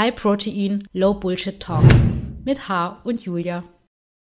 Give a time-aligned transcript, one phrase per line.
[0.00, 1.84] High Protein, Low Bullshit Talk
[2.46, 3.64] mit H und Julia.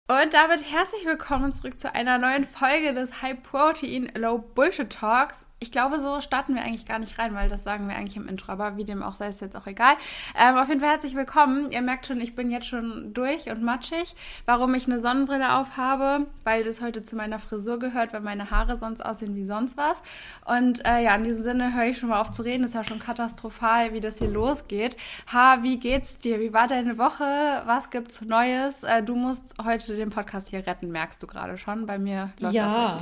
[0.09, 5.45] Und damit herzlich willkommen zurück zu einer neuen Folge des High Protein, Low Bullshit Talks
[5.63, 8.27] ich glaube, so starten wir eigentlich gar nicht rein, weil das sagen wir eigentlich im
[8.27, 9.93] Intro, aber wie dem auch sei, ist jetzt auch egal.
[10.35, 11.69] Ähm, auf jeden Fall herzlich willkommen.
[11.69, 14.15] Ihr merkt schon, ich bin jetzt schon durch und matschig.
[14.47, 18.75] Warum ich eine Sonnenbrille aufhabe, weil das heute zu meiner Frisur gehört, weil meine Haare
[18.75, 20.01] sonst aussehen wie sonst was.
[20.45, 22.63] Und äh, ja, in diesem Sinne höre ich schon mal auf zu reden.
[22.63, 24.97] Ist ja schon katastrophal, wie das hier losgeht.
[25.31, 26.39] Ha, wie geht's dir?
[26.39, 27.61] Wie war deine Woche?
[27.65, 28.81] Was gibt's Neues?
[28.81, 31.85] Äh, du musst heute den Podcast hier retten, merkst du gerade schon.
[31.85, 32.99] Bei mir läuft ja, das halt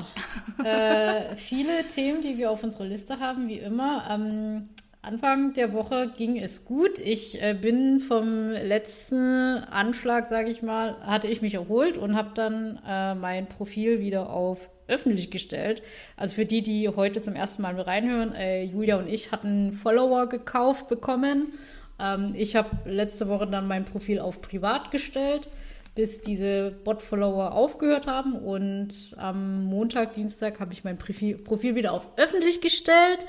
[0.58, 0.66] nicht.
[0.68, 4.10] äh, viele Themen, die wir auf unserer Liste haben, wie immer.
[4.10, 4.70] Am
[5.02, 7.00] Anfang der Woche ging es gut.
[7.00, 12.32] Ich äh, bin vom letzten Anschlag, sage ich mal, hatte ich mich erholt und habe
[12.34, 15.84] dann äh, mein Profil wieder auf öffentlich gestellt.
[16.18, 20.28] Also für die, die heute zum ersten Mal reinhören, äh, Julia und ich hatten Follower
[20.28, 21.54] gekauft bekommen.
[22.00, 25.48] Ähm, ich habe letzte Woche dann mein Profil auf privat gestellt
[26.00, 28.32] bis diese Bot-Follower aufgehört haben.
[28.36, 33.26] Und am Montag, Dienstag habe ich mein Profil, wieder auf öffentlich gestellt.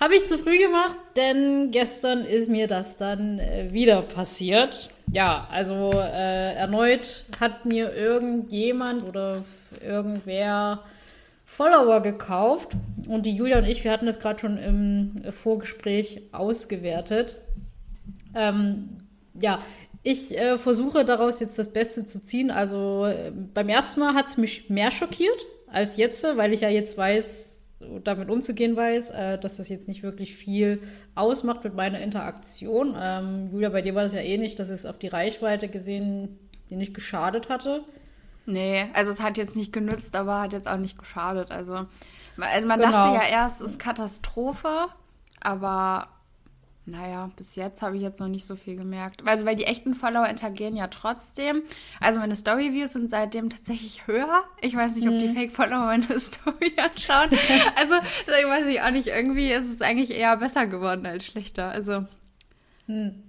[0.00, 4.90] Habe ich zu früh gemacht, denn gestern ist mir das dann äh, wieder passiert.
[5.12, 9.44] Ja, also äh, erneut hat mir irgendjemand oder
[9.80, 10.82] irgendwer
[11.44, 12.72] Follower gekauft.
[13.06, 17.36] Und die Julia und ich, wir hatten das gerade schon im Vorgespräch ausgewertet.
[18.34, 18.98] Ähm,
[19.40, 19.60] ja,
[20.04, 22.52] ich äh, versuche daraus jetzt das Beste zu ziehen.
[22.52, 26.68] Also äh, beim ersten Mal hat es mich mehr schockiert als jetzt, weil ich ja
[26.68, 27.62] jetzt weiß,
[28.04, 30.80] damit umzugehen weiß, äh, dass das jetzt nicht wirklich viel
[31.16, 32.94] ausmacht mit meiner Interaktion.
[32.96, 36.38] Ähm, Julia, bei dir war das ja ähnlich, eh dass es auf die Reichweite gesehen
[36.70, 37.84] die nicht geschadet hatte.
[38.46, 41.50] Nee, also es hat jetzt nicht genützt, aber hat jetzt auch nicht geschadet.
[41.50, 41.86] Also,
[42.38, 42.92] also man genau.
[42.92, 44.88] dachte ja erst, es ist Katastrophe,
[45.40, 46.08] aber
[46.86, 49.22] naja, bis jetzt habe ich jetzt noch nicht so viel gemerkt.
[49.26, 51.62] Also, weil die echten Follower interagieren ja trotzdem.
[51.98, 54.44] Also, meine Story-Views sind seitdem tatsächlich höher.
[54.60, 55.34] Ich weiß nicht, ob die mhm.
[55.34, 57.30] Fake-Follower meine Story anschauen.
[57.76, 57.94] also,
[58.26, 59.06] deswegen weiß ich auch nicht.
[59.06, 61.70] Irgendwie ist es eigentlich eher besser geworden als schlechter.
[61.70, 62.04] Also.
[62.86, 63.22] Hm.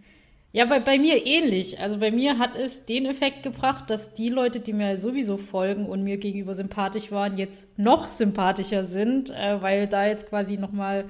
[0.52, 1.82] Ja, bei, bei mir ähnlich.
[1.82, 5.86] Also bei mir hat es den Effekt gebracht, dass die Leute, die mir sowieso folgen
[5.86, 11.10] und mir gegenüber sympathisch waren, jetzt noch sympathischer sind, äh, weil da jetzt quasi nochmal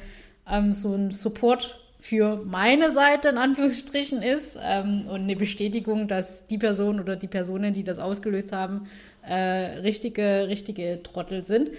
[0.49, 6.43] ähm, so ein Support für meine Seite in Anführungsstrichen ist ähm, und eine Bestätigung, dass
[6.45, 8.87] die Person oder die Personen, die das ausgelöst haben,
[9.27, 11.71] äh, richtige, richtige Trottel sind.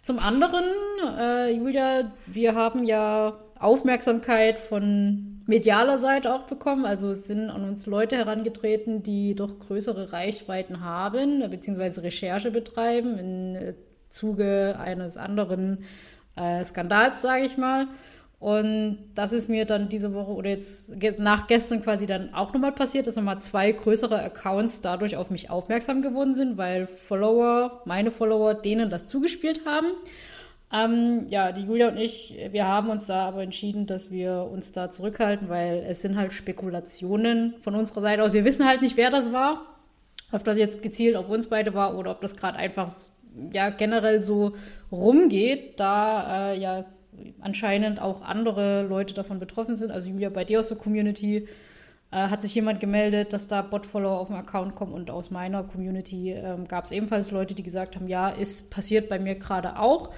[0.00, 0.62] Zum anderen,
[1.18, 6.84] äh, Julia, wir haben ja Aufmerksamkeit von medialer Seite auch bekommen.
[6.84, 13.18] Also es sind an uns Leute herangetreten, die doch größere Reichweiten haben, beziehungsweise Recherche betreiben
[13.18, 13.74] im
[14.10, 15.84] Zuge eines anderen
[16.36, 17.88] äh, Skandals, sage ich mal.
[18.42, 22.72] Und das ist mir dann diese Woche oder jetzt nach gestern quasi dann auch nochmal
[22.72, 28.10] passiert, dass nochmal zwei größere Accounts dadurch auf mich aufmerksam geworden sind, weil Follower, meine
[28.10, 29.86] Follower, denen das zugespielt haben.
[30.72, 34.72] Ähm, ja, die Julia und ich, wir haben uns da aber entschieden, dass wir uns
[34.72, 38.32] da zurückhalten, weil es sind halt Spekulationen von unserer Seite aus.
[38.32, 39.66] Wir wissen halt nicht, wer das war.
[40.32, 42.90] Ob das jetzt gezielt auf uns beide war oder ob das gerade einfach
[43.52, 44.54] ja generell so
[44.90, 46.86] rumgeht, da äh, ja
[47.40, 49.90] anscheinend auch andere Leute davon betroffen sind.
[49.90, 51.48] Also Julia, bei dir aus der Community
[52.10, 55.62] äh, hat sich jemand gemeldet, dass da Bot-Follower auf dem Account kommen und aus meiner
[55.64, 59.78] Community ähm, gab es ebenfalls Leute, die gesagt haben, ja, ist passiert bei mir gerade
[59.78, 60.10] auch.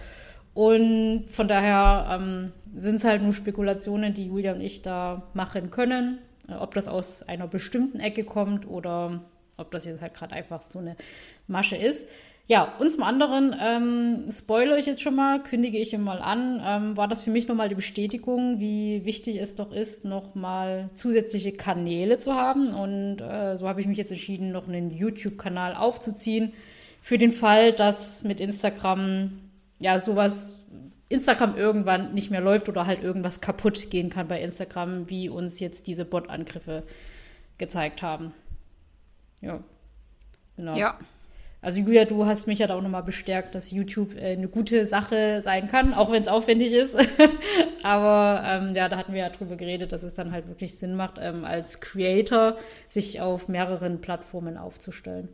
[0.54, 5.70] Und von daher ähm, sind es halt nur Spekulationen, die Julia und ich da machen
[5.70, 6.18] können.
[6.48, 9.20] Äh, ob das aus einer bestimmten Ecke kommt oder
[9.56, 10.96] ob das jetzt halt gerade einfach so eine
[11.46, 12.06] Masche ist.
[12.46, 16.96] Ja, und zum anderen, ähm, spoilere ich jetzt schon mal, kündige ich mal an, ähm,
[16.96, 22.18] war das für mich nochmal die Bestätigung, wie wichtig es doch ist, nochmal zusätzliche Kanäle
[22.18, 22.74] zu haben.
[22.74, 26.52] Und äh, so habe ich mich jetzt entschieden, noch einen YouTube-Kanal aufzuziehen,
[27.00, 29.32] für den Fall, dass mit Instagram
[29.78, 30.54] ja sowas
[31.08, 35.60] Instagram irgendwann nicht mehr läuft oder halt irgendwas kaputt gehen kann bei Instagram, wie uns
[35.60, 36.82] jetzt diese Bot-Angriffe
[37.58, 38.32] gezeigt haben.
[39.40, 39.62] Ja.
[40.56, 40.76] Genau.
[40.76, 40.98] Ja.
[41.64, 44.86] Also Julia, du hast mich ja da auch nochmal bestärkt, dass YouTube äh, eine gute
[44.86, 46.94] Sache sein kann, auch wenn es aufwendig ist.
[47.82, 50.94] Aber ähm, ja, da hatten wir ja drüber geredet, dass es dann halt wirklich Sinn
[50.94, 55.30] macht, ähm, als Creator sich auf mehreren Plattformen aufzustellen.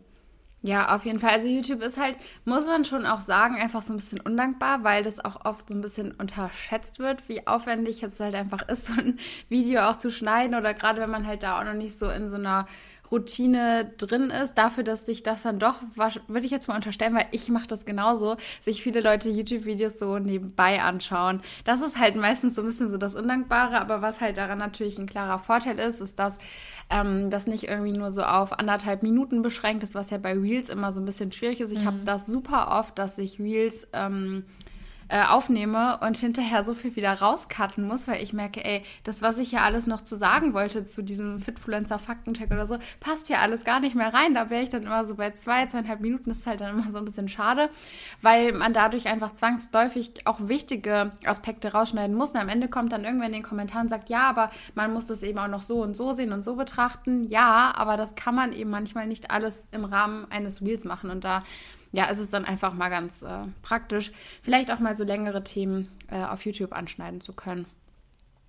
[0.62, 1.31] Ja, auf jeden Fall.
[1.31, 5.03] Also YouTube ist halt, muss man schon auch sagen, einfach so ein bisschen undankbar, weil
[5.03, 8.93] das auch oft so ein bisschen unterschätzt wird, wie aufwendig es halt einfach ist, so
[9.00, 9.19] ein
[9.49, 12.31] Video auch zu schneiden oder gerade wenn man halt da auch noch nicht so in
[12.31, 12.67] so einer
[13.11, 15.83] Routine drin ist, dafür, dass sich das dann doch,
[16.29, 20.19] würde ich jetzt mal unterstellen, weil ich mache das genauso, sich viele Leute YouTube-Videos so
[20.19, 21.41] nebenbei anschauen.
[21.65, 24.99] Das ist halt meistens so ein bisschen so das Undankbare, aber was halt daran natürlich
[24.99, 26.39] ein klarer Vorteil ist, ist, dass
[26.91, 30.69] ähm, das nicht irgendwie nur so auf anderthalb Minuten beschränkt ist, was ja bei Reels
[30.69, 31.73] immer so ein bisschen schwierig ist.
[31.73, 31.87] Ich mhm.
[31.87, 34.45] habe das super oft, dass sich Reels ähm,
[35.11, 39.39] äh, aufnehme und hinterher so viel wieder rauscutten muss, weil ich merke, ey, das, was
[39.39, 43.65] ich ja alles noch zu sagen wollte zu diesem Fitfluencer-Faktencheck oder so, passt ja alles
[43.65, 44.35] gar nicht mehr rein.
[44.35, 46.31] Da wäre ich dann immer so bei zwei, zweieinhalb Minuten.
[46.31, 47.71] Das ist halt dann immer so ein bisschen schade,
[48.23, 52.31] weil man dadurch einfach zwangsläufig auch wichtige Aspekte rausschneiden muss.
[52.31, 55.09] Und am Ende kommt dann irgendwer in den Kommentaren und sagt, ja, aber man muss
[55.09, 57.25] das eben auch noch so und so sehen und so betrachten.
[57.25, 61.11] Ja, aber das kann man eben manchmal nicht alles im Rahmen eines Wheels machen.
[61.11, 61.43] Und da
[61.93, 65.89] ja, ist es dann einfach mal ganz äh, praktisch, vielleicht auch mal so längere Themen
[66.11, 67.67] äh, auf YouTube anschneiden zu können.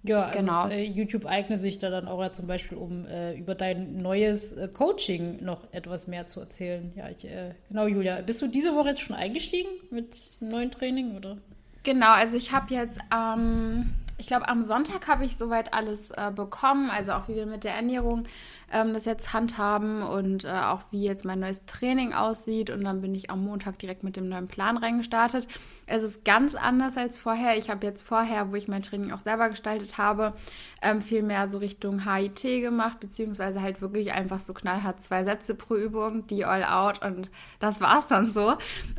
[0.03, 0.65] Ja, also genau.
[0.65, 4.01] Es, äh, YouTube eignet sich da dann auch ja zum Beispiel, um äh, über dein
[4.01, 6.91] neues äh, Coaching noch etwas mehr zu erzählen.
[6.95, 8.21] Ja, ich, äh, genau, Julia.
[8.21, 11.37] Bist du diese Woche jetzt schon eingestiegen mit einem neuen Training, oder?
[11.83, 16.31] Genau, also ich habe jetzt, ähm, ich glaube, am Sonntag habe ich soweit alles äh,
[16.33, 18.23] bekommen, also auch wie wir mit der Ernährung
[18.71, 22.69] ähm, das jetzt handhaben und äh, auch wie jetzt mein neues Training aussieht.
[22.69, 25.47] Und dann bin ich am Montag direkt mit dem neuen Plan reingestartet.
[25.91, 27.57] Es ist ganz anders als vorher.
[27.57, 30.33] Ich habe jetzt vorher, wo ich mein Training auch selber gestaltet habe,
[30.81, 35.53] ähm, viel mehr so Richtung HIT gemacht, beziehungsweise halt wirklich einfach so knallhart zwei Sätze
[35.53, 37.29] pro Übung, die all out und
[37.59, 38.55] das war es dann so.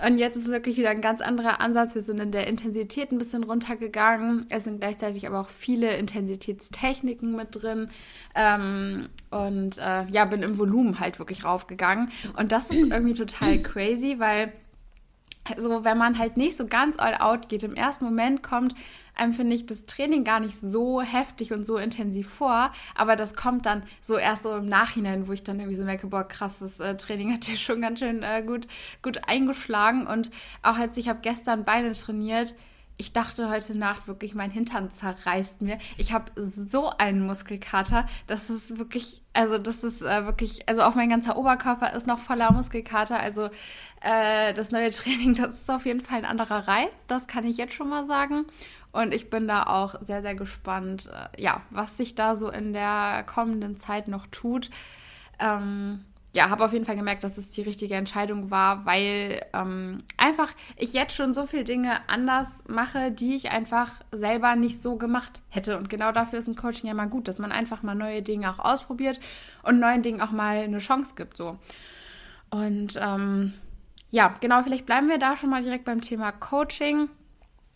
[0.07, 1.95] Und jetzt ist es wirklich wieder ein ganz anderer Ansatz.
[1.95, 4.47] Wir sind in der Intensität ein bisschen runtergegangen.
[4.51, 7.89] Es sind gleichzeitig aber auch viele Intensitätstechniken mit drin.
[8.35, 12.11] Ähm, und äh, ja, bin im Volumen halt wirklich raufgegangen.
[12.37, 14.53] Und das ist irgendwie total crazy, weil
[15.57, 18.75] so, wenn man halt nicht so ganz all out geht, im ersten Moment kommt
[19.15, 23.35] einem, finde ich, das Training gar nicht so heftig und so intensiv vor, aber das
[23.35, 26.61] kommt dann so erst so im Nachhinein, wo ich dann irgendwie so merke, boah, krass,
[26.61, 28.67] das äh, Training hat dir schon ganz schön äh, gut,
[29.03, 30.07] gut eingeschlagen.
[30.07, 30.31] Und
[30.63, 32.55] auch als ich habe gestern Beine trainiert,
[32.97, 35.79] ich dachte heute Nacht wirklich, mein Hintern zerreißt mir.
[35.97, 40.95] Ich habe so einen Muskelkater, das ist wirklich, also das ist äh, wirklich, also auch
[40.95, 43.19] mein ganzer Oberkörper ist noch voller Muskelkater.
[43.19, 43.51] Also
[44.01, 47.57] äh, das neue Training, das ist auf jeden Fall ein anderer Reiz, das kann ich
[47.57, 48.47] jetzt schon mal sagen.
[48.93, 52.73] Und ich bin da auch sehr, sehr gespannt, äh, ja, was sich da so in
[52.73, 54.69] der kommenden Zeit noch tut.
[55.39, 60.03] Ähm, ja, habe auf jeden Fall gemerkt, dass es die richtige Entscheidung war, weil ähm,
[60.17, 64.97] einfach ich jetzt schon so viele Dinge anders mache, die ich einfach selber nicht so
[64.97, 65.77] gemacht hätte.
[65.77, 68.51] Und genau dafür ist ein Coaching ja mal gut, dass man einfach mal neue Dinge
[68.51, 69.21] auch ausprobiert
[69.63, 71.37] und neuen Dingen auch mal eine Chance gibt.
[71.37, 71.59] So.
[72.49, 73.53] Und ähm,
[74.11, 77.11] ja, genau, vielleicht bleiben wir da schon mal direkt beim Thema Coaching.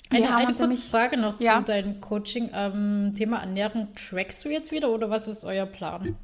[0.08, 1.58] Wir ja, eine kurze nämlich, Frage noch ja.
[1.58, 2.50] zu deinem Coaching.
[2.54, 6.16] Ähm, Thema Ernährung, trackst du jetzt wieder oder was ist euer Plan?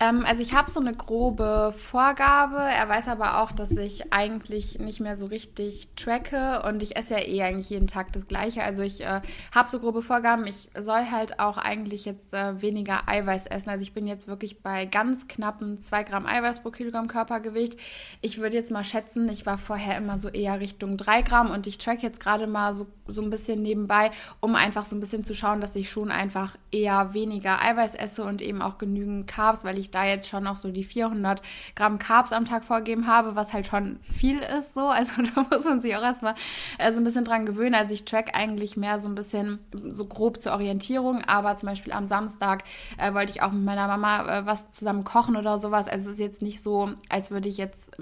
[0.00, 2.56] Ähm, also ich habe so eine grobe Vorgabe.
[2.56, 7.14] Er weiß aber auch, dass ich eigentlich nicht mehr so richtig tracke und ich esse
[7.14, 8.64] ja eh eigentlich jeden Tag das Gleiche.
[8.64, 9.20] Also ich äh,
[9.54, 10.46] habe so grobe Vorgaben.
[10.46, 13.68] Ich soll halt auch eigentlich jetzt äh, weniger Eiweiß essen.
[13.68, 17.78] Also ich bin jetzt wirklich bei ganz knappen 2 Gramm Eiweiß pro Kilogramm Körpergewicht.
[18.22, 21.66] Ich würde jetzt mal schätzen, ich war vorher immer so eher Richtung 3 Gramm und
[21.66, 25.24] ich track jetzt gerade mal so, so ein bisschen nebenbei, um einfach so ein bisschen
[25.24, 29.64] zu schauen, dass ich schon einfach eher weniger Eiweiß esse und eben auch genügend Carbs,
[29.64, 31.42] weil ich ich da jetzt schon noch so die 400
[31.74, 34.90] Gramm Carbs am Tag vorgegeben habe, was halt schon viel ist so.
[35.00, 36.34] Also da muss man sich auch erstmal
[36.76, 37.74] äh, so ein bisschen dran gewöhnen.
[37.74, 41.92] Also ich track eigentlich mehr so ein bisschen so grob zur Orientierung, aber zum Beispiel
[41.92, 42.64] am Samstag
[42.98, 45.88] äh, wollte ich auch mit meiner Mama äh, was zusammen kochen oder sowas.
[45.88, 47.92] Also es ist jetzt nicht so, als würde ich jetzt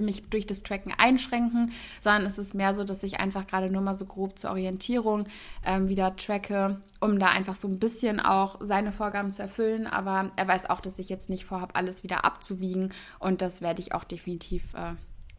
[0.00, 3.82] mich durch das Tracken einschränken, sondern es ist mehr so, dass ich einfach gerade nur
[3.82, 5.26] mal so grob zur Orientierung
[5.64, 9.86] ähm, wieder tracke, um da einfach so ein bisschen auch seine Vorgaben zu erfüllen.
[9.86, 13.82] Aber er weiß auch, dass ich jetzt nicht vorhabe, alles wieder abzuwiegen und das werde
[13.82, 14.94] ich auch definitiv äh,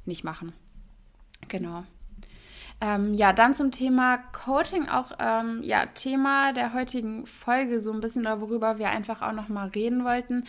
[0.05, 0.53] nicht machen.
[1.47, 1.83] Genau.
[2.79, 8.01] Ähm, ja, dann zum Thema Coaching, auch ähm, ja, Thema der heutigen Folge, so ein
[8.01, 10.43] bisschen, oder worüber wir einfach auch nochmal reden wollten,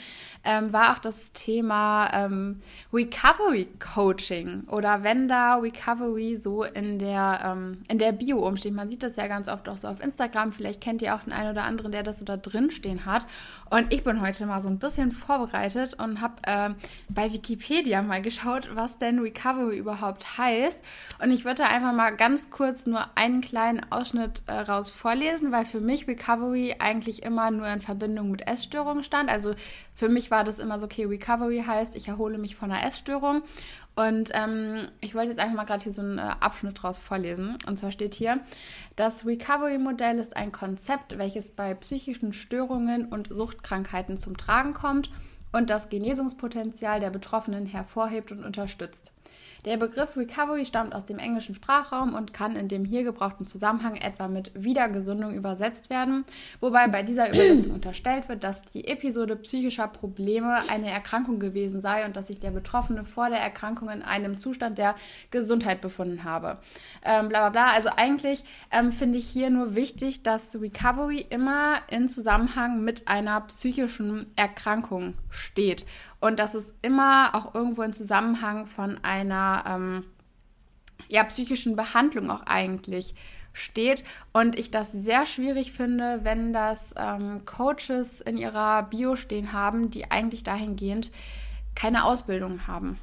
[0.44, 2.61] ähm, war auch das Thema ähm,
[2.92, 8.75] Recovery Coaching oder wenn da Recovery so in der, ähm, in der Bio umsteht.
[8.75, 11.32] Man sieht das ja ganz oft auch so auf Instagram, vielleicht kennt ihr auch den
[11.32, 13.26] einen oder anderen, der das so da drin stehen hat.
[13.70, 16.70] Und ich bin heute mal so ein bisschen vorbereitet und habe äh,
[17.08, 20.85] bei Wikipedia mal geschaut, was denn Recovery überhaupt heißt.
[21.23, 25.64] Und ich würde einfach mal ganz kurz nur einen kleinen Ausschnitt äh, raus vorlesen, weil
[25.64, 29.30] für mich Recovery eigentlich immer nur in Verbindung mit Essstörungen stand.
[29.30, 29.54] Also
[29.94, 33.42] für mich war das immer so, okay, Recovery heißt, ich erhole mich von einer Essstörung.
[33.96, 37.58] Und ähm, ich wollte jetzt einfach mal gerade hier so einen äh, Abschnitt draus vorlesen.
[37.66, 38.40] Und zwar steht hier,
[38.96, 45.10] das Recovery-Modell ist ein Konzept, welches bei psychischen Störungen und Suchtkrankheiten zum Tragen kommt
[45.52, 49.12] und das Genesungspotenzial der Betroffenen hervorhebt und unterstützt.
[49.68, 53.96] Der Begriff Recovery stammt aus dem englischen Sprachraum und kann in dem hier gebrauchten Zusammenhang
[53.96, 56.25] etwa mit Wiedergesundung übersetzt werden,
[56.60, 62.06] wobei bei dieser Übersetzung unterstellt wird, dass die Episode psychischer Probleme eine Erkrankung gewesen sei
[62.06, 64.94] und dass sich der Betroffene vor der Erkrankung in einem Zustand der
[65.30, 66.56] Gesundheit befunden habe.
[67.04, 67.75] Ähm, bla bla bla.
[67.75, 73.42] Also eigentlich ähm, finde ich hier nur wichtig, dass Recovery immer in Zusammenhang mit einer
[73.42, 75.84] psychischen Erkrankung steht
[76.20, 80.04] und dass es immer auch irgendwo in Zusammenhang von einer ähm,
[81.08, 83.14] ja, psychischen Behandlung auch eigentlich
[83.52, 89.52] steht und ich das sehr schwierig finde, wenn das ähm, Coaches in ihrer Bio stehen
[89.52, 91.10] haben, die eigentlich dahingehend
[91.75, 92.98] keine Ausbildung haben.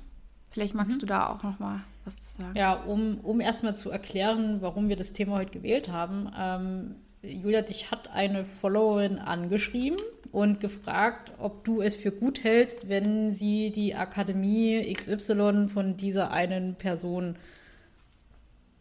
[0.52, 1.00] Vielleicht magst mhm.
[1.00, 2.56] du da auch noch mal was zu sagen.
[2.56, 6.32] Ja, um, um erstmal zu erklären, warum wir das Thema heute gewählt haben.
[6.38, 9.98] Ähm, Julia, dich hat eine Followerin angeschrieben
[10.36, 16.32] und gefragt, ob du es für gut hältst, wenn sie die Akademie XY von dieser
[16.32, 17.38] einen Person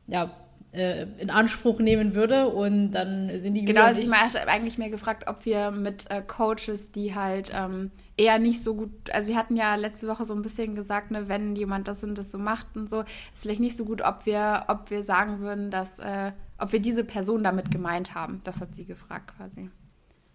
[0.09, 0.33] ja,
[0.73, 2.49] äh, in Anspruch nehmen würde.
[2.49, 6.23] Und dann sind die Genau, also ich hatte eigentlich mehr gefragt, ob wir mit äh,
[6.23, 10.35] Coaches, die halt ähm, eher nicht so gut, also wir hatten ja letzte Woche so
[10.35, 13.61] ein bisschen gesagt, ne, wenn jemand das und das so macht und so, ist vielleicht
[13.61, 17.45] nicht so gut, ob wir, ob wir sagen würden, dass, äh, ob wir diese Person
[17.45, 18.41] damit gemeint haben.
[18.43, 19.71] Das hat sie gefragt quasi.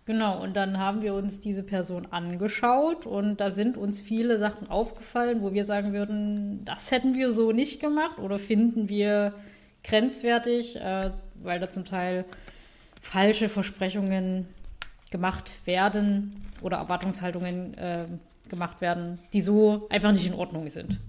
[0.09, 4.67] Genau, und dann haben wir uns diese Person angeschaut und da sind uns viele Sachen
[4.67, 9.35] aufgefallen, wo wir sagen würden, das hätten wir so nicht gemacht oder finden wir
[9.83, 12.25] grenzwertig, äh, weil da zum Teil
[12.99, 14.47] falsche Versprechungen
[15.11, 18.07] gemacht werden oder Erwartungshaltungen äh,
[18.49, 20.99] gemacht werden, die so einfach nicht in Ordnung sind.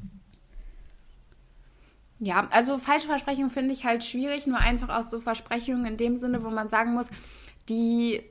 [2.19, 6.17] Ja, also falsche Versprechungen finde ich halt schwierig, nur einfach aus so Versprechungen in dem
[6.17, 7.09] Sinne, wo man sagen muss,
[7.71, 8.25] die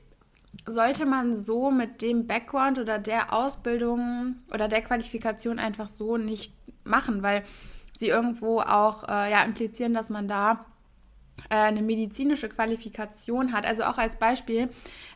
[0.66, 6.54] sollte man so mit dem Background oder der Ausbildung oder der Qualifikation einfach so nicht
[6.84, 7.44] machen, weil
[7.98, 10.64] sie irgendwo auch äh, ja, implizieren, dass man da
[11.48, 13.64] äh, eine medizinische Qualifikation hat.
[13.64, 14.68] Also auch als Beispiel,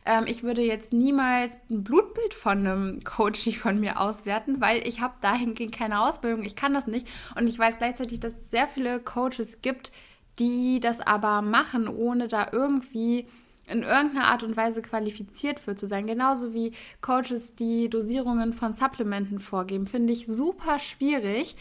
[0.07, 5.01] ähm, ich würde jetzt niemals ein Blutbild von einem Coach von mir auswerten, weil ich
[5.01, 7.09] habe dahingehend keine Ausbildung, ich kann das nicht.
[7.37, 9.93] Und ich weiß gleichzeitig, dass es sehr viele Coaches gibt,
[10.39, 13.27] die das aber machen, ohne da irgendwie
[13.67, 16.07] in irgendeiner Art und Weise qualifiziert für zu sein.
[16.07, 21.57] Genauso wie Coaches, die Dosierungen von Supplementen vorgeben, finde ich super schwierig.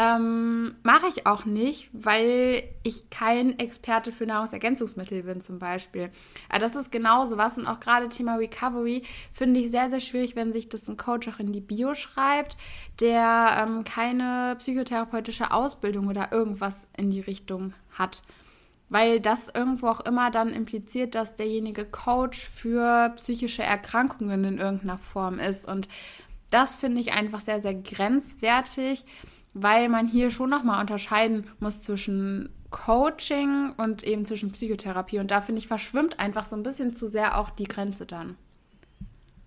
[0.00, 6.10] Ähm, Mache ich auch nicht, weil ich kein Experte für Nahrungsergänzungsmittel bin zum Beispiel.
[6.48, 9.02] Aber das ist genauso was und auch gerade Thema Recovery
[9.32, 12.56] finde ich sehr, sehr schwierig, wenn sich das ein Coach auch in die Bio schreibt,
[13.00, 18.22] der ähm, keine psychotherapeutische Ausbildung oder irgendwas in die Richtung hat
[18.88, 24.98] weil das irgendwo auch immer dann impliziert, dass derjenige Coach für psychische Erkrankungen in irgendeiner
[24.98, 25.66] Form ist.
[25.66, 25.88] Und
[26.50, 29.04] das finde ich einfach sehr, sehr grenzwertig,
[29.52, 35.18] weil man hier schon nochmal unterscheiden muss zwischen Coaching und eben zwischen Psychotherapie.
[35.18, 38.36] Und da finde ich, verschwimmt einfach so ein bisschen zu sehr auch die Grenze dann.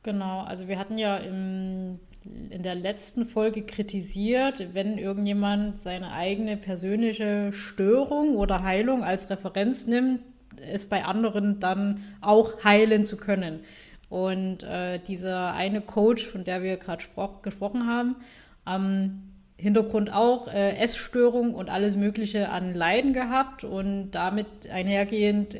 [0.04, 6.56] Genau, also wir hatten ja im in der letzten Folge kritisiert, wenn irgendjemand seine eigene
[6.56, 10.22] persönliche Störung oder Heilung als Referenz nimmt,
[10.58, 13.62] es bei anderen dann auch heilen zu können.
[14.10, 17.04] Und äh, dieser eine Coach, von der wir gerade
[17.42, 18.18] gesprochen haben,
[18.66, 19.24] am
[19.58, 25.56] Hintergrund auch äh, Essstörung und alles Mögliche an Leiden gehabt und damit einhergehend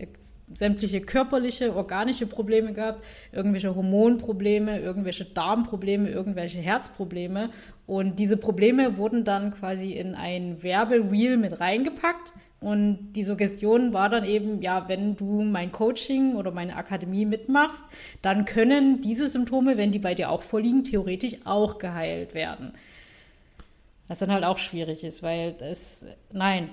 [0.56, 7.50] sämtliche körperliche, organische Probleme gehabt, irgendwelche Hormonprobleme, irgendwelche Darmprobleme, irgendwelche Herzprobleme.
[7.88, 12.34] Und diese Probleme wurden dann quasi in ein Werbewheel mit reingepackt.
[12.60, 17.84] Und die Suggestion war dann eben, ja, wenn du mein Coaching oder meine Akademie mitmachst,
[18.22, 22.74] dann können diese Symptome, wenn die bei dir auch vorliegen, theoretisch auch geheilt werden.
[24.08, 26.70] Was dann halt auch schwierig ist, weil das, nein,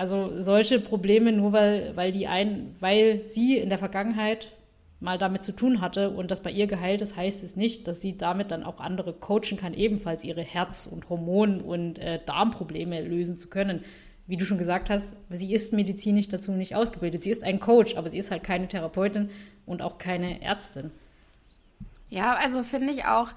[0.00, 4.50] also solche Probleme, nur weil, weil die ein, weil sie in der Vergangenheit
[4.98, 8.00] mal damit zu tun hatte und das bei ihr geheilt ist, heißt es nicht, dass
[8.00, 13.02] sie damit dann auch andere coachen kann, ebenfalls ihre Herz- und Hormon- und äh, Darmprobleme
[13.02, 13.84] lösen zu können.
[14.26, 17.22] Wie du schon gesagt hast, sie ist medizinisch dazu nicht ausgebildet.
[17.22, 19.28] Sie ist ein Coach, aber sie ist halt keine Therapeutin
[19.66, 20.92] und auch keine Ärztin.
[22.08, 23.32] Ja, also finde ich auch,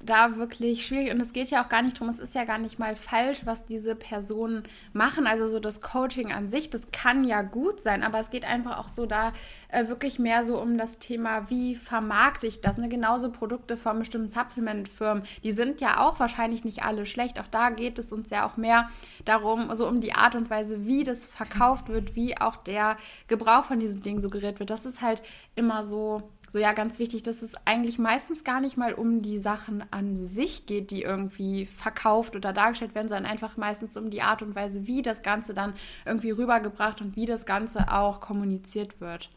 [0.00, 2.58] da wirklich schwierig und es geht ja auch gar nicht darum, es ist ja gar
[2.58, 4.62] nicht mal falsch, was diese Personen
[4.92, 5.26] machen.
[5.26, 8.78] Also so das Coaching an sich, das kann ja gut sein, aber es geht einfach
[8.78, 9.32] auch so da
[9.68, 12.78] äh, wirklich mehr so um das Thema, wie vermarkte ich das.
[12.78, 12.88] Ne?
[12.88, 17.40] Genauso Produkte von bestimmten Supplement-Firmen, die sind ja auch wahrscheinlich nicht alle schlecht.
[17.40, 18.88] Auch da geht es uns ja auch mehr
[19.24, 23.64] darum, so um die Art und Weise, wie das verkauft wird, wie auch der Gebrauch
[23.64, 24.70] von diesen Dingen suggeriert wird.
[24.70, 25.22] Das ist halt
[25.56, 29.38] immer so so ja ganz wichtig, dass es eigentlich meistens gar nicht mal um die
[29.38, 34.22] Sachen an sich geht, die irgendwie verkauft oder dargestellt werden, sondern einfach meistens um die
[34.22, 35.74] Art und Weise, wie das Ganze dann
[36.06, 39.28] irgendwie rübergebracht und wie das Ganze auch kommuniziert wird.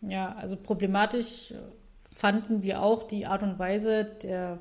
[0.00, 1.54] Ja, also problematisch
[2.14, 4.58] fanden wir auch die Art und Weise der,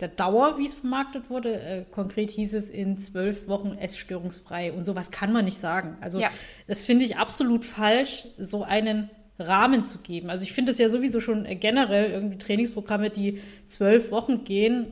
[0.00, 1.60] der Dauer, wie es vermarktet wurde.
[1.60, 5.96] Äh, konkret hieß es in zwölf Wochen essstörungsfrei und sowas kann man nicht sagen.
[6.00, 6.30] Also ja.
[6.66, 10.30] das finde ich absolut falsch, so einen Rahmen zu geben.
[10.30, 14.86] Also ich finde es ja sowieso schon generell irgendwie Trainingsprogramme, die zwölf Wochen gehen.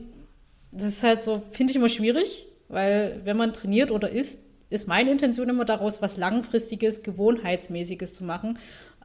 [0.71, 4.87] Das ist halt so, finde ich immer schwierig, weil wenn man trainiert oder isst, ist
[4.87, 8.57] meine Intention immer daraus, was langfristiges, gewohnheitsmäßiges zu machen,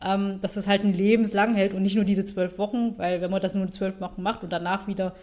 [0.02, 3.30] ähm, dass es halt ein lebenslang hält und nicht nur diese zwölf Wochen, weil wenn
[3.30, 5.14] man das nur zwölf Wochen macht und danach wieder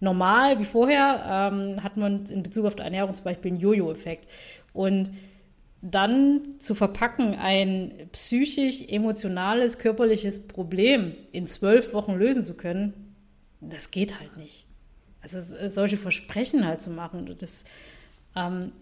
[0.00, 4.28] normal wie vorher, ähm, hat man in Bezug auf die Ernährung zum Beispiel einen Jojo-Effekt.
[4.72, 5.10] Und
[5.90, 13.14] dann zu verpacken, ein psychisch, emotionales, körperliches Problem in zwölf Wochen lösen zu können,
[13.60, 14.64] das geht halt nicht.
[15.20, 17.64] Also solche Versprechen halt zu machen, das
[18.34, 18.72] ähm,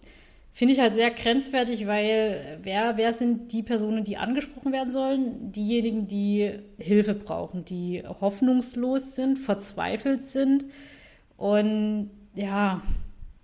[0.53, 5.51] finde ich halt sehr grenzwertig, weil wer, wer sind die Personen, die angesprochen werden sollen?
[5.51, 10.65] Diejenigen, die Hilfe brauchen, die hoffnungslos sind, verzweifelt sind
[11.35, 12.81] und ja,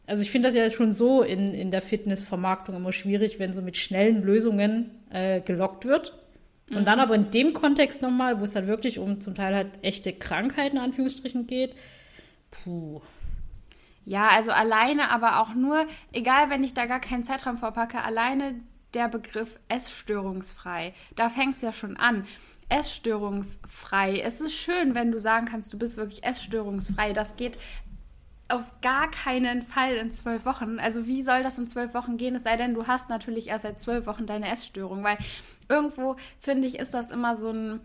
[0.09, 3.61] also ich finde das ja schon so in, in der Fitnessvermarktung immer schwierig, wenn so
[3.61, 6.17] mit schnellen Lösungen äh, gelockt wird.
[6.71, 6.85] Und mhm.
[6.85, 10.11] dann aber in dem Kontext nochmal, wo es dann wirklich um zum Teil halt echte
[10.11, 11.75] Krankheiten, in Anführungsstrichen, geht.
[12.49, 13.01] Puh.
[14.05, 18.55] Ja, also alleine, aber auch nur, egal wenn ich da gar keinen Zeitraum vorpacke, alleine
[18.95, 22.25] der Begriff essstörungsfrei, da fängt es ja schon an.
[22.69, 24.19] Essstörungsfrei.
[24.19, 27.13] Es ist schön, wenn du sagen kannst, du bist wirklich essstörungsfrei.
[27.13, 27.59] Das geht
[28.49, 30.79] auf gar keinen Fall in zwölf Wochen.
[30.79, 32.35] Also wie soll das in zwölf Wochen gehen?
[32.35, 35.17] Es sei denn, du hast natürlich erst seit zwölf Wochen deine Essstörung, weil
[35.69, 37.79] irgendwo finde ich, ist das immer so ein,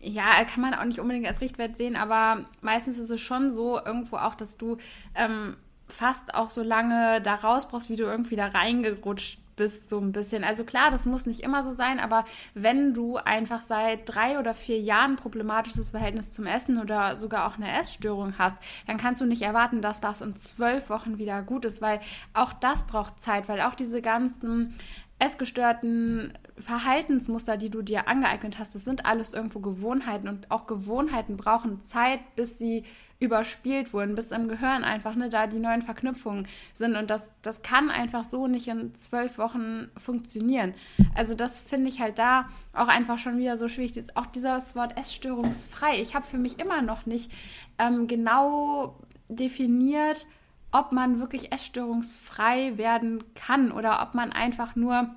[0.00, 3.78] ja, kann man auch nicht unbedingt als Richtwert sehen, aber meistens ist es schon so
[3.78, 4.76] irgendwo auch, dass du
[5.14, 5.56] ähm,
[5.88, 10.12] fast auch so lange da raus brauchst, wie du irgendwie da reingerutscht bist, so ein
[10.12, 10.42] bisschen.
[10.42, 12.24] Also klar, das muss nicht immer so sein, aber
[12.54, 17.56] wenn du einfach seit drei oder vier Jahren problematisches Verhältnis zum Essen oder sogar auch
[17.56, 21.66] eine Essstörung hast, dann kannst du nicht erwarten, dass das in zwölf Wochen wieder gut
[21.66, 22.00] ist, weil
[22.32, 24.78] auch das braucht Zeit, weil auch diese ganzen
[25.18, 31.36] essgestörten Verhaltensmuster, die du dir angeeignet hast, das sind alles irgendwo Gewohnheiten und auch Gewohnheiten
[31.36, 32.84] brauchen Zeit, bis sie
[33.20, 36.96] überspielt wurden, bis im Gehirn einfach ne, da die neuen Verknüpfungen sind.
[36.96, 40.74] Und das, das kann einfach so nicht in zwölf Wochen funktionieren.
[41.14, 44.16] Also das finde ich halt da auch einfach schon wieder so schwierig.
[44.16, 46.00] Auch dieses Wort essstörungsfrei.
[46.00, 47.30] Ich habe für mich immer noch nicht
[47.78, 48.96] ähm, genau
[49.28, 50.26] definiert,
[50.72, 55.10] ob man wirklich essstörungsfrei werden kann oder ob man einfach nur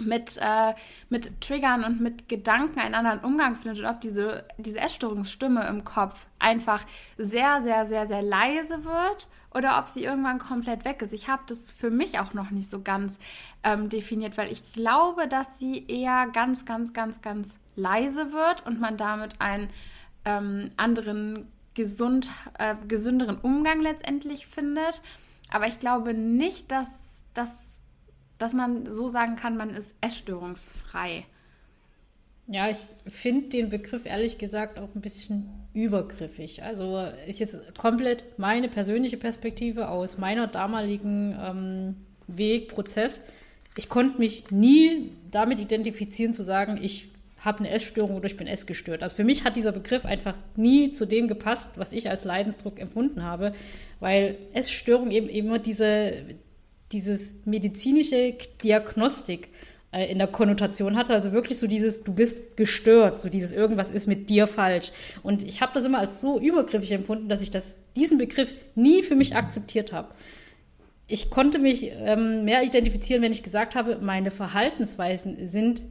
[0.00, 0.74] mit, äh,
[1.08, 5.84] mit Triggern und mit Gedanken einen anderen Umgang findet und ob diese, diese Essstörungsstimme im
[5.84, 6.84] Kopf einfach
[7.16, 11.12] sehr, sehr, sehr, sehr leise wird oder ob sie irgendwann komplett weg ist.
[11.12, 13.18] Ich habe das für mich auch noch nicht so ganz
[13.62, 18.80] ähm, definiert, weil ich glaube, dass sie eher ganz, ganz, ganz, ganz leise wird und
[18.80, 19.70] man damit einen
[20.24, 25.02] ähm, anderen, gesund, äh, gesünderen Umgang letztendlich findet.
[25.50, 27.82] Aber ich glaube nicht, dass das
[28.38, 31.24] dass man so sagen kann, man ist essstörungsfrei.
[32.46, 36.62] Ja, ich finde den Begriff ehrlich gesagt auch ein bisschen übergriffig.
[36.62, 42.74] Also ist jetzt komplett meine persönliche Perspektive aus meiner damaligen ähm, Weg.
[43.76, 47.08] Ich konnte mich nie damit identifizieren, zu sagen, ich
[47.44, 49.02] habe eine Essstörung oder ich bin essgestört.
[49.02, 52.80] Also für mich hat dieser Begriff einfach nie zu dem gepasst, was ich als Leidensdruck
[52.80, 53.54] empfunden habe,
[54.00, 56.24] weil Essstörung eben immer diese,
[56.94, 59.48] dieses medizinische Diagnostik
[59.92, 61.12] äh, in der Konnotation hatte.
[61.12, 64.92] Also wirklich so dieses, du bist gestört, so dieses irgendwas ist mit dir falsch.
[65.22, 69.02] Und ich habe das immer als so übergriffig empfunden, dass ich das, diesen Begriff nie
[69.02, 70.14] für mich akzeptiert habe.
[71.06, 75.82] Ich konnte mich ähm, mehr identifizieren, wenn ich gesagt habe, meine Verhaltensweisen sind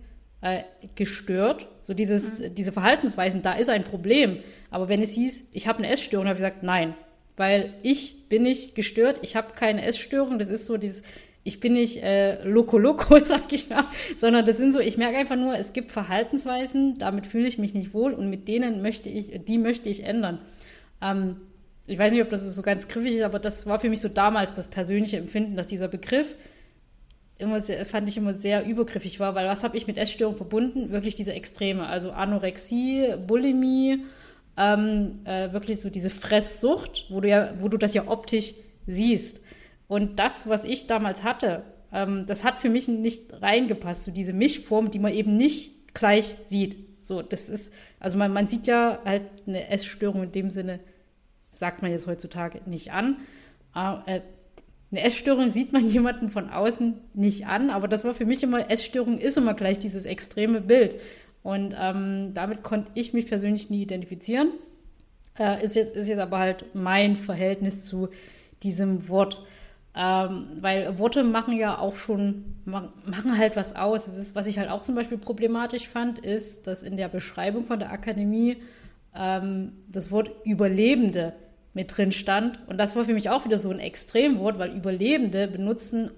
[0.41, 0.63] äh,
[0.95, 1.67] gestört.
[1.81, 2.55] So dieses, mhm.
[2.55, 4.39] diese Verhaltensweisen, da ist ein Problem.
[4.71, 6.95] Aber wenn es hieß, ich habe eine Essstörung, habe ich gesagt, nein,
[7.37, 11.01] weil ich bin nicht gestört, ich habe keine Essstörung, das ist so dieses,
[11.43, 15.17] ich bin nicht äh, loco loco, sag ich mal, sondern das sind so, ich merke
[15.17, 19.09] einfach nur, es gibt Verhaltensweisen, damit fühle ich mich nicht wohl und mit denen möchte
[19.09, 20.39] ich, die möchte ich ändern.
[21.01, 21.37] Ähm,
[21.85, 24.07] ich weiß nicht, ob das so ganz griffig ist, aber das war für mich so
[24.07, 26.35] damals das persönliche Empfinden, dass dieser Begriff
[27.37, 30.91] immer sehr, fand ich immer sehr übergriffig war, weil was habe ich mit Essstörung verbunden?
[30.91, 34.05] Wirklich diese Extreme, also Anorexie, Bulimie,
[34.57, 38.53] ähm, äh, wirklich so diese Fresssucht, wo du ja, wo du das ja optisch
[38.85, 39.41] siehst.
[39.87, 44.33] Und das, was ich damals hatte, ähm, das hat für mich nicht reingepasst, so diese
[44.33, 46.77] Mischform, die man eben nicht gleich sieht.
[46.99, 50.79] So, das ist, also man, man sieht ja halt eine Essstörung in dem Sinne,
[51.51, 53.17] sagt man jetzt heutzutage nicht an.
[53.75, 54.21] Äh,
[54.91, 58.69] eine Essstörung sieht man jemanden von außen nicht an, aber das war für mich immer,
[58.69, 60.95] Essstörung ist immer gleich dieses extreme Bild.
[61.43, 64.51] Und ähm, damit konnte ich mich persönlich nie identifizieren.
[65.37, 68.09] Äh, ist, jetzt, ist jetzt aber halt mein Verhältnis zu
[68.63, 69.43] diesem Wort.
[69.95, 74.05] Ähm, weil Worte machen ja auch schon, machen halt was aus.
[74.05, 77.65] Das ist, was ich halt auch zum Beispiel problematisch fand, ist, dass in der Beschreibung
[77.65, 78.57] von der Akademie
[79.15, 81.33] ähm, das Wort Überlebende
[81.73, 82.59] mit drin stand.
[82.67, 86.11] Und das war für mich auch wieder so ein Extremwort, weil Überlebende benutzen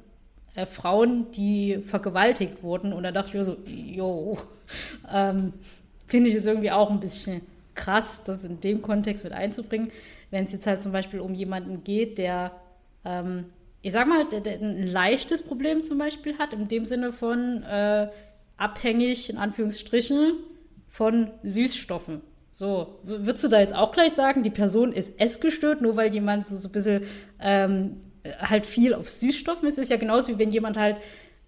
[0.55, 2.93] äh, Frauen, die vergewaltigt wurden.
[2.93, 4.37] Und da dachte ich mir so, jo,
[5.11, 5.53] ähm,
[6.07, 7.41] finde ich es irgendwie auch ein bisschen
[7.73, 9.91] krass, das in dem Kontext mit einzubringen.
[10.31, 12.51] Wenn es jetzt halt zum Beispiel um jemanden geht, der
[13.03, 13.45] ähm,
[13.85, 17.61] ich sag mal, der, der ein leichtes Problem zum Beispiel hat, in dem Sinne von
[17.61, 18.07] äh,
[18.57, 20.33] abhängig, in Anführungsstrichen,
[20.89, 22.21] von Süßstoffen.
[22.51, 26.47] So, würdest du da jetzt auch gleich sagen, die Person ist essgestört, nur weil jemand
[26.47, 27.03] so, so ein bisschen
[27.39, 27.97] ähm,
[28.39, 29.77] halt viel auf Süßstoffen ist?
[29.77, 30.97] Ist ja genauso wie wenn jemand halt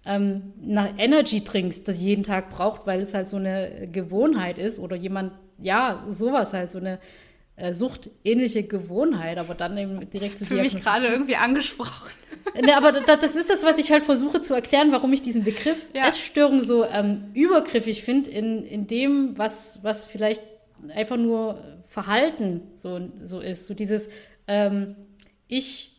[0.04, 4.78] ähm, nach Energy trinkst, das jeden Tag braucht, weil es halt so eine Gewohnheit ist
[4.78, 6.98] oder jemand, ja, sowas halt, so eine
[7.56, 12.10] äh, suchtähnliche Gewohnheit, aber dann eben direkt zu Für mich gerade irgendwie angesprochen.
[12.54, 15.44] Ne, aber das, das, ist das, was ich halt versuche zu erklären, warum ich diesen
[15.44, 16.08] Begriff ja.
[16.08, 20.42] Essstörung so ähm, übergriffig finde in, in dem, was, was vielleicht
[20.94, 23.66] einfach nur Verhalten so, so ist.
[23.66, 24.08] So dieses,
[24.46, 24.96] ähm,
[25.48, 25.97] ich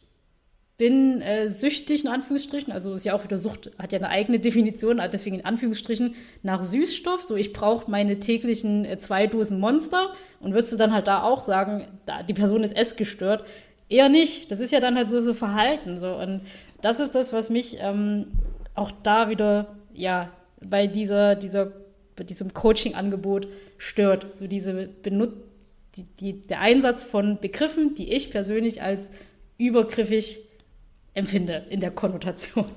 [0.79, 4.39] bin äh, süchtig, in Anführungsstrichen, also ist ja auch wieder Sucht, hat ja eine eigene
[4.39, 7.23] Definition, deswegen in Anführungsstrichen, nach Süßstoff.
[7.23, 10.13] So, ich brauche meine täglichen äh, zwei Dosen Monster.
[10.39, 13.45] Und würdest du dann halt da auch sagen, da, die Person ist essgestört?
[13.89, 14.51] Eher nicht.
[14.51, 15.99] Das ist ja dann halt so, so Verhalten.
[15.99, 16.15] So.
[16.15, 16.43] Und
[16.81, 18.27] das ist das, was mich ähm,
[18.73, 21.73] auch da wieder, ja, bei dieser, dieser,
[22.15, 24.33] bei diesem Coaching-Angebot stört.
[24.33, 25.33] So diese Benut
[25.97, 29.09] die, die, der Einsatz von Begriffen, die ich persönlich als
[29.57, 30.48] übergriffig
[31.13, 32.69] empfinde in der Konnotation.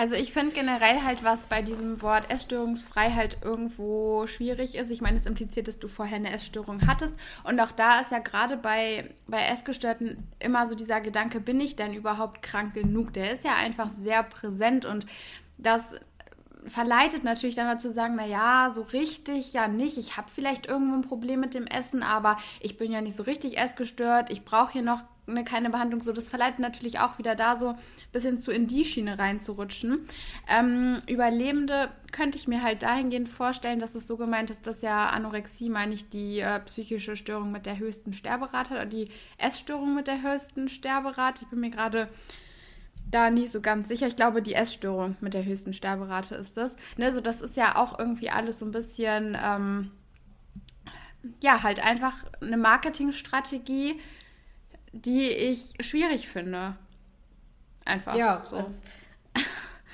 [0.00, 4.90] Also ich finde generell halt, was bei diesem Wort Essstörungsfrei halt irgendwo schwierig ist.
[4.90, 7.18] Ich meine, es impliziert, dass du vorher eine Essstörung hattest.
[7.44, 11.76] Und auch da ist ja gerade bei, bei Essgestörten immer so dieser Gedanke, bin ich
[11.76, 13.12] denn überhaupt krank genug?
[13.12, 15.04] Der ist ja einfach sehr präsent und
[15.58, 15.94] das
[16.66, 19.98] verleitet natürlich dann dazu sagen, na ja, so richtig ja nicht.
[19.98, 23.22] Ich habe vielleicht irgendwo ein Problem mit dem Essen, aber ich bin ja nicht so
[23.22, 24.30] richtig essgestört.
[24.30, 26.02] Ich brauche hier noch eine, keine Behandlung.
[26.02, 27.78] So, das verleitet natürlich auch wieder da so ein
[28.12, 30.06] bisschen zu in die Schiene reinzurutschen.
[30.48, 35.10] Ähm, Überlebende könnte ich mir halt dahingehend vorstellen, dass es so gemeint ist, dass ja
[35.10, 40.06] Anorexie, meine ich, die äh, psychische Störung mit der höchsten Sterberate oder die Essstörung mit
[40.06, 41.44] der höchsten Sterberate.
[41.44, 42.08] Ich bin mir gerade
[43.10, 44.06] da nicht so ganz sicher.
[44.06, 46.76] Ich glaube, die Essstörung mit der höchsten Sterberate ist das.
[46.96, 49.90] Ne, so das ist ja auch irgendwie alles so ein bisschen, ähm,
[51.42, 54.00] ja, halt einfach eine Marketingstrategie,
[54.92, 56.76] die ich schwierig finde.
[57.84, 58.16] Einfach.
[58.16, 58.56] Ja, so.
[58.56, 58.78] Also,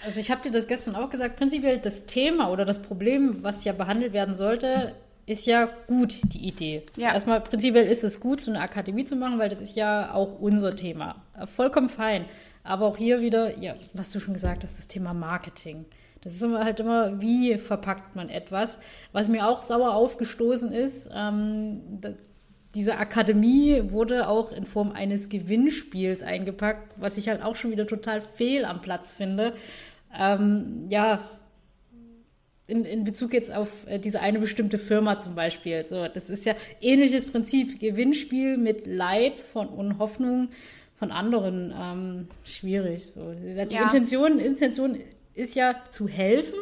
[0.04, 3.64] also ich habe dir das gestern auch gesagt, prinzipiell das Thema oder das Problem, was
[3.64, 4.94] ja behandelt werden sollte,
[5.26, 6.84] ist ja gut, die Idee.
[6.96, 7.08] Ja.
[7.08, 10.14] Also erstmal, prinzipiell ist es gut, so eine Akademie zu machen, weil das ist ja
[10.14, 11.22] auch unser Thema.
[11.54, 12.26] Vollkommen fein.
[12.62, 15.84] Aber auch hier wieder, ja, was du schon gesagt hast, das Thema Marketing.
[16.22, 18.78] Das ist immer halt immer, wie verpackt man etwas.
[19.12, 22.00] Was mir auch sauer aufgestoßen ist, ähm,
[22.76, 27.86] diese Akademie wurde auch in Form eines Gewinnspiels eingepackt, was ich halt auch schon wieder
[27.86, 29.54] total fehl am Platz finde.
[30.14, 31.22] Ähm, ja,
[32.66, 35.86] in, in Bezug jetzt auf äh, diese eine bestimmte Firma zum Beispiel.
[35.86, 37.80] So, das ist ja ähnliches Prinzip.
[37.80, 40.50] Gewinnspiel mit Leid von, und Hoffnung
[40.98, 43.06] von anderen ähm, schwierig.
[43.06, 43.32] So.
[43.32, 43.84] Die ja.
[43.84, 44.98] Intention, Intention
[45.32, 46.58] ist ja zu helfen,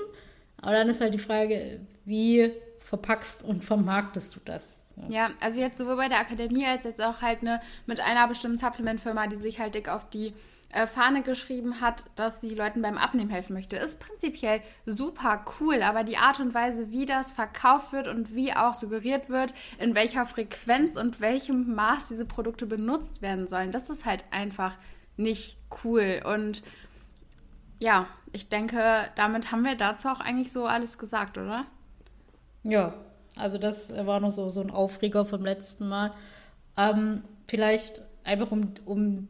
[0.59, 4.84] aber dann ist halt die Frage, wie verpackst und vermarktest du das?
[5.09, 8.59] Ja, also jetzt sowohl bei der Akademie als jetzt auch halt eine mit einer bestimmten
[8.59, 10.35] Supplement-Firma, die sich halt dick auf die
[10.75, 13.77] äh, Fahne geschrieben hat, dass sie Leuten beim Abnehmen helfen möchte.
[13.77, 18.53] Ist prinzipiell super cool, aber die Art und Weise, wie das verkauft wird und wie
[18.53, 23.89] auch suggeriert wird, in welcher Frequenz und welchem Maß diese Produkte benutzt werden sollen, das
[23.89, 24.77] ist halt einfach
[25.17, 26.23] nicht cool.
[26.25, 26.63] Und
[27.79, 31.67] ja, ich denke, damit haben wir dazu auch eigentlich so alles gesagt, oder?
[32.65, 32.95] Ja,
[33.37, 36.13] also das war noch so, so ein Aufreger vom letzten Mal.
[36.77, 39.29] Ähm, vielleicht einfach um, um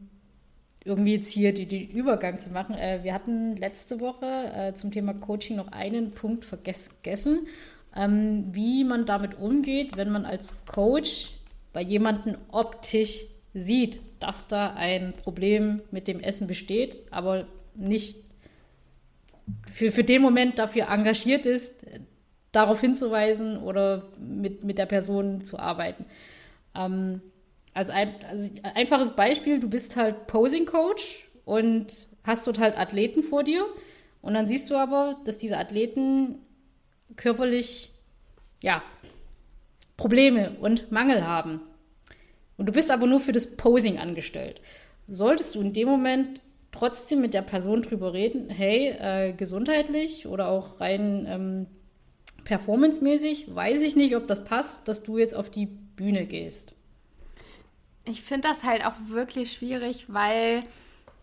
[0.83, 2.75] irgendwie jetzt hier den, den Übergang zu machen.
[2.75, 7.47] Äh, wir hatten letzte Woche äh, zum Thema Coaching noch einen Punkt vergessen,
[7.95, 11.31] ähm, wie man damit umgeht, wenn man als Coach
[11.73, 18.17] bei jemandem optisch sieht, dass da ein Problem mit dem Essen besteht, aber nicht
[19.71, 21.73] für, für den Moment dafür engagiert ist,
[22.55, 26.05] darauf hinzuweisen oder mit, mit der Person zu arbeiten.
[26.75, 27.21] Ähm,
[27.73, 33.21] als ein also einfaches Beispiel, du bist halt Posing Coach und hast dort halt Athleten
[33.23, 33.65] vor dir
[34.21, 36.39] und dann siehst du aber, dass diese Athleten
[37.15, 37.91] körperlich,
[38.63, 38.81] ja,
[39.97, 41.61] Probleme und Mangel haben.
[42.57, 44.61] Und du bist aber nur für das Posing angestellt.
[45.07, 46.41] Solltest du in dem Moment
[46.71, 51.67] trotzdem mit der Person drüber reden, hey, äh, gesundheitlich oder auch rein ähm,
[52.45, 56.73] performancemäßig, weiß ich nicht, ob das passt, dass du jetzt auf die Bühne gehst.
[58.05, 60.63] Ich finde das halt auch wirklich schwierig, weil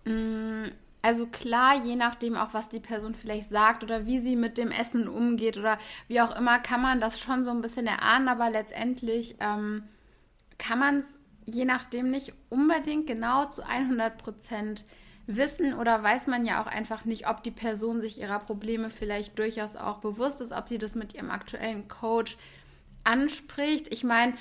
[0.05, 0.73] mh, mm,
[1.05, 4.71] also klar, je nachdem auch, was die Person vielleicht sagt oder wie sie mit dem
[4.71, 8.51] Essen umgeht oder wie auch immer, kann man das schon so ein bisschen erahnen, aber
[8.51, 9.83] letztendlich ähm,
[10.59, 11.07] kann man es
[11.45, 14.85] je nachdem nicht unbedingt genau zu 100 Prozent
[15.37, 19.39] wissen oder weiß man ja auch einfach nicht, ob die Person sich ihrer Probleme vielleicht
[19.39, 22.37] durchaus auch bewusst ist, ob sie das mit ihrem aktuellen Coach
[23.05, 23.93] anspricht.
[23.93, 24.35] Ich meine,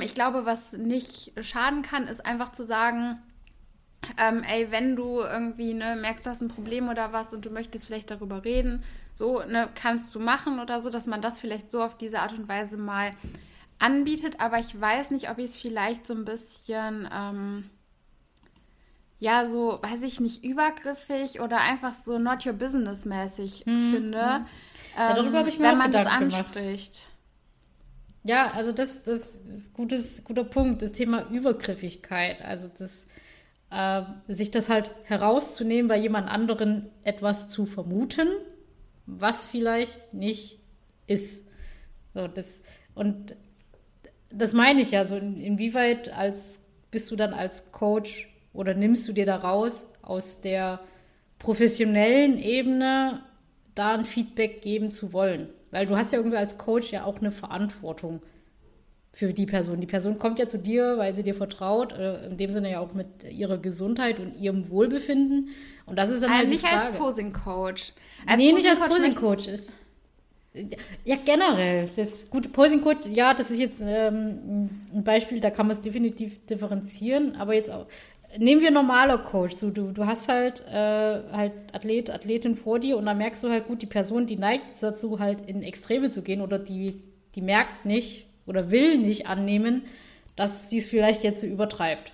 [0.00, 3.18] ich glaube, was nicht schaden kann, ist einfach zu sagen,
[4.18, 7.50] ähm, ey, wenn du irgendwie ne, merkst, du hast ein Problem oder was und du
[7.50, 8.84] möchtest vielleicht darüber reden,
[9.14, 12.32] so ne, kannst du machen oder so, dass man das vielleicht so auf diese Art
[12.32, 13.12] und Weise mal
[13.78, 14.40] anbietet.
[14.40, 17.70] Aber ich weiß nicht, ob ich es vielleicht so ein bisschen, ähm,
[19.18, 24.34] ja, so, weiß ich nicht, übergriffig oder einfach so not your business mäßig hm, finde.
[24.36, 24.46] Hm.
[24.96, 26.54] Ja, darüber habe ich mir wenn man das anspricht.
[26.54, 27.10] Gemacht.
[28.24, 29.40] Ja, also das, das
[29.72, 32.42] gutes, guter Punkt, das Thema Übergriffigkeit.
[32.42, 33.06] Also das
[33.70, 38.28] äh, sich das halt herauszunehmen, bei jemand anderen etwas zu vermuten,
[39.06, 40.58] was vielleicht nicht
[41.06, 41.46] ist.
[42.14, 42.62] So, das,
[42.94, 43.36] und
[44.30, 49.06] das meine ich ja, so in, inwieweit als bist du dann als Coach oder nimmst
[49.08, 50.80] du dir da raus aus der
[51.38, 53.22] professionellen Ebene
[53.74, 55.48] da ein Feedback geben zu wollen?
[55.70, 58.20] Weil du hast ja irgendwie als Coach ja auch eine Verantwortung
[59.12, 59.80] für die Person.
[59.80, 62.80] Die Person kommt ja zu dir, weil sie dir vertraut, äh, in dem Sinne ja
[62.80, 65.48] auch mit ihrer Gesundheit und ihrem Wohlbefinden.
[65.86, 66.88] Und das ist dann also halt nicht die Frage.
[66.88, 67.92] als Posing Coach.
[68.26, 69.72] Als nee, Posing nicht als Posing Coach ist.
[71.04, 71.88] Ja, generell.
[71.96, 75.82] Das gute Posing Coach, ja, das ist jetzt ähm, ein Beispiel, da kann man es
[75.82, 77.86] definitiv differenzieren, aber jetzt auch.
[78.38, 79.54] Nehmen wir normaler Coach.
[79.54, 80.74] So, du, du hast halt, äh,
[81.32, 84.82] halt Athlet, Athletin vor dir und dann merkst du halt gut, die Person, die neigt
[84.82, 87.02] dazu, halt in Extreme zu gehen oder die,
[87.34, 89.82] die merkt nicht, oder will nicht annehmen,
[90.36, 92.12] dass sie es vielleicht jetzt so übertreibt.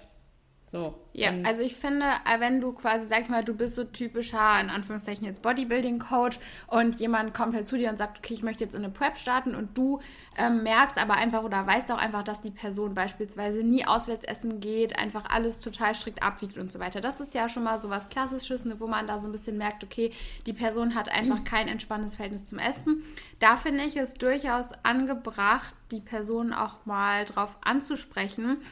[0.72, 0.94] So.
[1.12, 4.58] Ja, also ich finde, äh, wenn du quasi, sag ich mal, du bist so typischer,
[4.58, 8.64] in Anführungszeichen jetzt Bodybuilding-Coach und jemand kommt halt zu dir und sagt, okay, ich möchte
[8.64, 10.00] jetzt in eine Prep starten und du
[10.38, 14.60] ähm, merkst aber einfach oder weißt auch einfach, dass die Person beispielsweise nie auswärts essen
[14.60, 17.02] geht, einfach alles total strikt abwiegt und so weiter.
[17.02, 19.58] Das ist ja schon mal so was Klassisches, ne, wo man da so ein bisschen
[19.58, 20.10] merkt, okay,
[20.46, 23.02] die Person hat einfach kein entspanntes Verhältnis zum Essen.
[23.40, 28.62] Da finde ich es durchaus angebracht, die Person auch mal drauf anzusprechen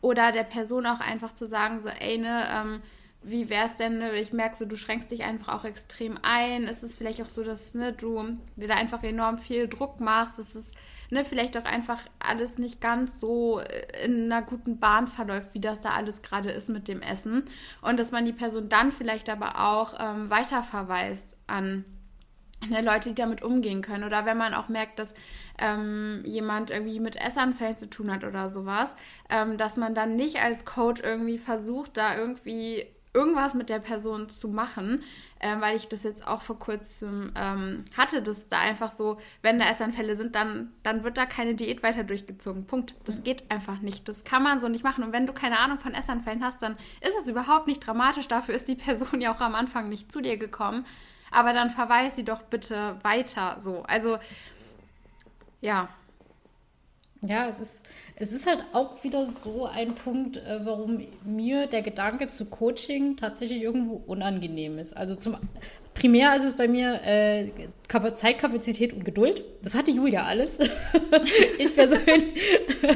[0.00, 2.82] oder der Person auch einfach zu sagen, so, ey, ne, ähm,
[3.22, 4.16] wie wäre es denn, ne?
[4.16, 6.64] ich merke so, du schränkst dich einfach auch extrem ein.
[6.64, 10.38] Es ist vielleicht auch so, dass ne, du dir da einfach enorm viel Druck machst.
[10.38, 10.74] Es ist
[11.10, 15.60] ne, vielleicht auch einfach alles nicht ganz so äh, in einer guten Bahn verläuft, wie
[15.60, 17.44] das da alles gerade ist mit dem Essen.
[17.82, 21.84] Und dass man die Person dann vielleicht aber auch ähm, weiterverweist an
[22.68, 24.04] ne, Leute, die damit umgehen können.
[24.04, 25.14] Oder wenn man auch merkt, dass
[25.58, 28.94] ähm, jemand irgendwie mit Essanfällen zu tun hat oder sowas,
[29.28, 34.28] ähm, dass man dann nicht als Coach irgendwie versucht, da irgendwie irgendwas mit der Person
[34.28, 35.02] zu machen,
[35.40, 39.58] äh, weil ich das jetzt auch vor kurzem ähm, hatte, dass da einfach so, wenn
[39.58, 42.66] da Essanfälle sind, dann, dann wird da keine Diät weiter durchgezogen.
[42.66, 42.94] Punkt.
[43.04, 43.24] Das mhm.
[43.24, 44.08] geht einfach nicht.
[44.08, 45.02] Das kann man so nicht machen.
[45.02, 48.28] Und wenn du keine Ahnung von Essanfällen hast, dann ist es überhaupt nicht dramatisch.
[48.28, 50.84] Dafür ist die Person ja auch am Anfang nicht zu dir gekommen
[51.30, 53.56] aber dann verweis sie doch bitte weiter.
[53.60, 54.18] So, also
[55.60, 55.88] ja.
[57.22, 61.82] Ja, es ist, es ist halt auch wieder so ein Punkt, äh, warum mir der
[61.82, 64.96] Gedanke zu Coaching tatsächlich irgendwo unangenehm ist.
[64.96, 65.36] Also zum
[65.92, 67.50] primär ist es bei mir äh,
[68.14, 69.44] Zeitkapazität und Geduld.
[69.62, 70.58] Das hatte Julia alles.
[71.58, 72.40] ich persönlich.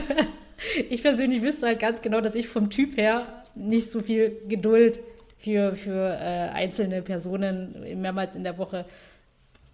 [0.89, 5.01] ich persönlich wüsste halt ganz genau, dass ich vom Typ her nicht so viel Geduld
[5.45, 8.87] für, für äh, einzelne Personen mehrmals in der Woche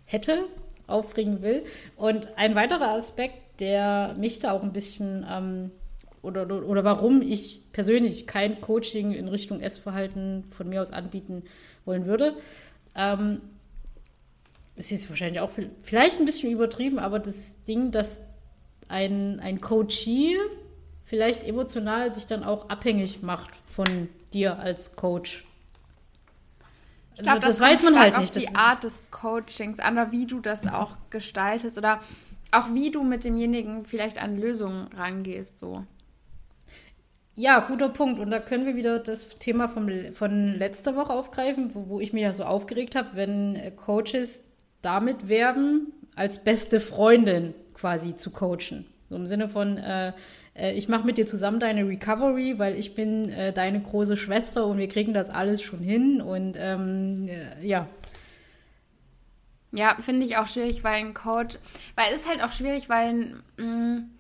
[0.04, 0.44] hätte,
[0.88, 1.64] aufbringen will.
[1.96, 5.70] Und ein weiterer Aspekt, der mich da auch ein bisschen ähm,
[6.22, 11.44] oder, oder, warum ich persönlich kein Coaching in Richtung Essverhalten von mir aus anbieten
[11.84, 12.34] wollen würde,
[12.96, 13.40] ähm,
[14.74, 18.18] es ist wahrscheinlich auch vielleicht ein bisschen übertrieben, aber das Ding, dass
[18.88, 20.36] ein, ein Coachee
[21.04, 25.44] vielleicht emotional sich dann auch abhängig macht von dir als Coach.
[27.16, 28.34] Ich glaube, das, das weiß man halt nicht.
[28.34, 32.00] die Art des Coachings an oder wie du das auch gestaltest oder
[32.50, 35.84] auch wie du mit demjenigen vielleicht an Lösungen rangehst, so.
[37.36, 38.20] Ja, guter Punkt.
[38.20, 42.12] Und da können wir wieder das Thema vom, von letzter Woche aufgreifen, wo, wo ich
[42.12, 44.42] mich ja so aufgeregt habe, wenn äh, Coaches
[44.82, 48.84] damit werben, als beste Freundin quasi zu coachen.
[49.08, 50.12] So im Sinne von, äh,
[50.54, 54.66] äh, ich mache mit dir zusammen deine Recovery, weil ich bin äh, deine große Schwester
[54.66, 56.20] und wir kriegen das alles schon hin.
[56.20, 57.88] Und ähm, äh, ja.
[59.72, 61.56] Ja, finde ich auch schwierig, weil ein Coach,
[61.94, 64.10] weil es ist halt auch schwierig, weil mh, mm,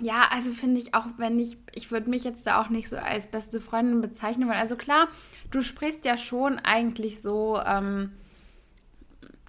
[0.00, 2.96] ja, also finde ich auch, wenn ich, ich würde mich jetzt da auch nicht so
[2.96, 4.58] als beste Freundin bezeichnen wollen.
[4.58, 5.08] Also klar,
[5.50, 8.12] du sprichst ja schon eigentlich so, ähm,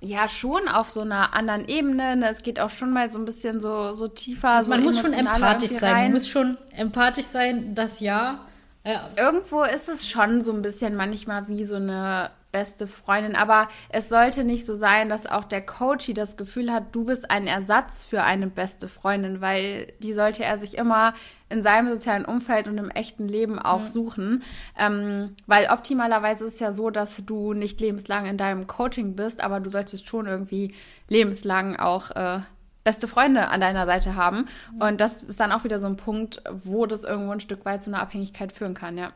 [0.01, 2.15] ja, schon auf so einer anderen Ebene.
[2.15, 2.29] Ne?
[2.29, 4.51] Es geht auch schon mal so ein bisschen so, so tiefer.
[4.51, 6.03] Also man so muss schon empathisch sein.
[6.03, 8.39] Man muss schon empathisch sein, das ja.
[8.83, 9.09] ja.
[9.15, 13.35] Irgendwo ist es schon so ein bisschen manchmal wie so eine beste Freundin.
[13.35, 17.29] Aber es sollte nicht so sein, dass auch der Coachy das Gefühl hat, du bist
[17.29, 21.13] ein Ersatz für eine beste Freundin, weil die sollte er sich immer
[21.49, 23.87] in seinem sozialen Umfeld und im echten Leben auch mhm.
[23.87, 24.43] suchen.
[24.77, 29.41] Ähm, weil optimalerweise ist es ja so, dass du nicht lebenslang in deinem Coaching bist,
[29.41, 30.73] aber du solltest schon irgendwie
[31.07, 32.39] lebenslang auch äh,
[32.83, 34.45] beste Freunde an deiner Seite haben.
[34.73, 34.81] Mhm.
[34.81, 37.83] Und das ist dann auch wieder so ein Punkt, wo das irgendwo ein Stück weit
[37.83, 39.11] zu einer Abhängigkeit führen kann, ja.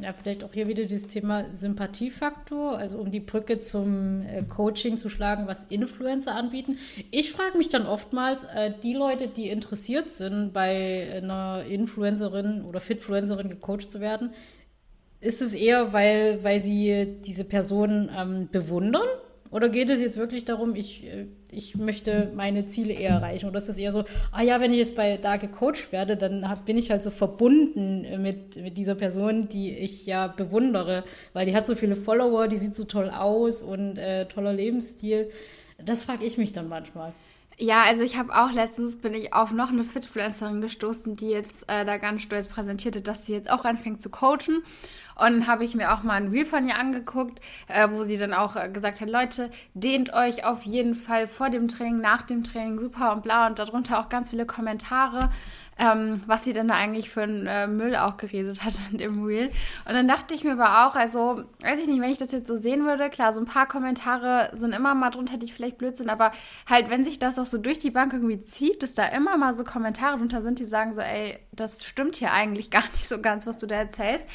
[0.00, 4.98] Ja, vielleicht auch hier wieder das Thema Sympathiefaktor, also um die Brücke zum äh, Coaching
[4.98, 6.78] zu schlagen, was Influencer anbieten.
[7.10, 12.80] Ich frage mich dann oftmals, äh, die Leute, die interessiert sind, bei einer Influencerin oder
[12.80, 14.32] Fitfluencerin gecoacht zu werden,
[15.20, 19.08] ist es eher, weil, weil sie diese Person ähm, bewundern
[19.50, 23.48] oder geht es jetzt wirklich darum, ich, äh, ich möchte meine Ziele eher erreichen?
[23.48, 26.48] Oder ist es eher so, ah ja, wenn ich jetzt bei da gecoacht werde, dann
[26.48, 31.46] hab, bin ich halt so verbunden mit, mit dieser Person, die ich ja bewundere, weil
[31.46, 35.30] die hat so viele Follower, die sieht so toll aus und äh, toller Lebensstil.
[35.84, 37.12] Das frage ich mich dann manchmal.
[37.62, 41.68] Ja, also ich habe auch letztens bin ich auf noch eine Fitfluencerin gestoßen, die jetzt
[41.68, 44.62] äh, da ganz stolz präsentierte, dass sie jetzt auch anfängt zu coachen.
[45.14, 48.32] Und habe ich mir auch mal ein Reel von ihr angeguckt, äh, wo sie dann
[48.32, 52.44] auch äh, gesagt hat, Leute, dehnt euch auf jeden Fall vor dem Training, nach dem
[52.44, 53.46] Training, super und bla.
[53.46, 55.28] Und darunter auch ganz viele Kommentare
[55.80, 59.24] ähm, was sie denn da eigentlich für einen äh, Müll auch geredet hat in dem
[59.24, 59.50] Reel.
[59.86, 62.48] Und dann dachte ich mir aber auch, also, weiß ich nicht, wenn ich das jetzt
[62.48, 65.96] so sehen würde, klar, so ein paar Kommentare sind immer mal drunter, die vielleicht blöd
[65.96, 66.32] sind, aber
[66.68, 69.54] halt, wenn sich das auch so durch die Bank irgendwie zieht, dass da immer mal
[69.54, 73.20] so Kommentare drunter sind, die sagen so, ey, das stimmt hier eigentlich gar nicht so
[73.20, 74.28] ganz, was du da erzählst.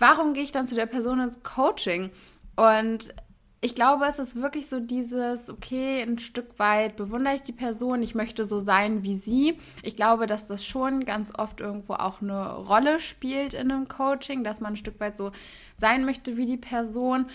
[0.00, 2.10] Warum gehe ich dann zu der Person ins Coaching?
[2.56, 3.14] Und
[3.60, 8.02] ich glaube, es ist wirklich so dieses, okay, ein Stück weit bewundere ich die Person,
[8.02, 9.58] ich möchte so sein wie sie.
[9.82, 14.44] Ich glaube, dass das schon ganz oft irgendwo auch eine Rolle spielt in einem Coaching,
[14.44, 15.32] dass man ein Stück weit so
[15.76, 17.26] sein möchte wie die Person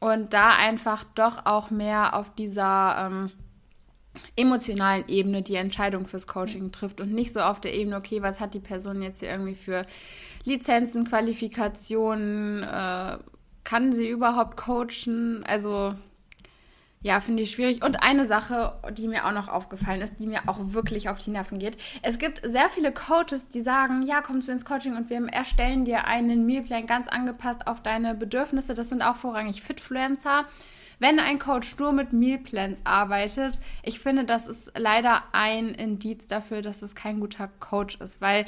[0.00, 3.30] und da einfach doch auch mehr auf dieser ähm,
[4.34, 8.40] emotionalen Ebene die Entscheidung fürs Coaching trifft und nicht so auf der Ebene, okay, was
[8.40, 9.82] hat die Person jetzt hier irgendwie für
[10.44, 13.18] Lizenzen, Qualifikationen, äh,
[13.66, 15.44] kann sie überhaupt coachen?
[15.44, 15.92] Also
[17.02, 17.84] ja, finde ich schwierig.
[17.84, 21.30] Und eine Sache, die mir auch noch aufgefallen ist, die mir auch wirklich auf die
[21.30, 21.76] Nerven geht.
[22.02, 25.84] Es gibt sehr viele Coaches, die sagen, ja, komm zu ins Coaching und wir erstellen
[25.84, 28.74] dir einen Mealplan ganz angepasst auf deine Bedürfnisse.
[28.74, 30.46] Das sind auch vorrangig Fitfluencer.
[30.98, 36.62] Wenn ein Coach nur mit Mealplans arbeitet, ich finde, das ist leider ein Indiz dafür,
[36.62, 38.46] dass es kein guter Coach ist, weil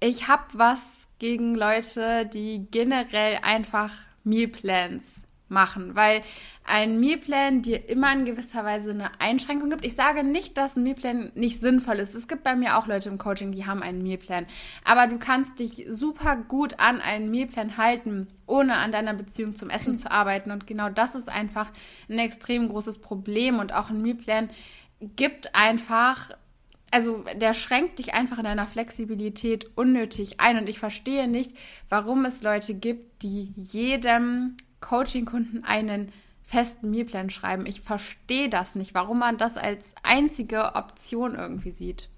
[0.00, 0.82] ich habe was
[1.18, 3.92] gegen Leute, die generell einfach
[4.24, 6.22] Mealplans machen, weil
[6.64, 9.84] ein Mealplan dir immer in gewisser Weise eine Einschränkung gibt.
[9.84, 12.14] Ich sage nicht, dass ein Mealplan nicht sinnvoll ist.
[12.14, 14.46] Es gibt bei mir auch Leute im Coaching, die haben einen Mealplan.
[14.84, 19.70] Aber du kannst dich super gut an einen Mealplan halten, ohne an deiner Beziehung zum
[19.70, 20.50] Essen zu arbeiten.
[20.50, 21.70] Und genau das ist einfach
[22.08, 23.58] ein extrem großes Problem.
[23.58, 24.48] Und auch ein Mealplan
[25.00, 26.30] gibt einfach
[26.94, 30.58] also der schränkt dich einfach in deiner Flexibilität unnötig ein.
[30.58, 31.50] Und ich verstehe nicht,
[31.88, 36.12] warum es Leute gibt, die jedem Coaching-Kunden einen
[36.44, 37.66] festen Mealplan schreiben.
[37.66, 42.08] Ich verstehe das nicht, warum man das als einzige Option irgendwie sieht.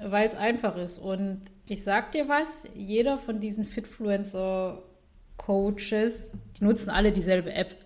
[0.00, 0.98] Weil es einfach ist.
[0.98, 7.83] Und ich sag dir was, jeder von diesen Fitfluencer-Coaches, die nutzen alle dieselbe App.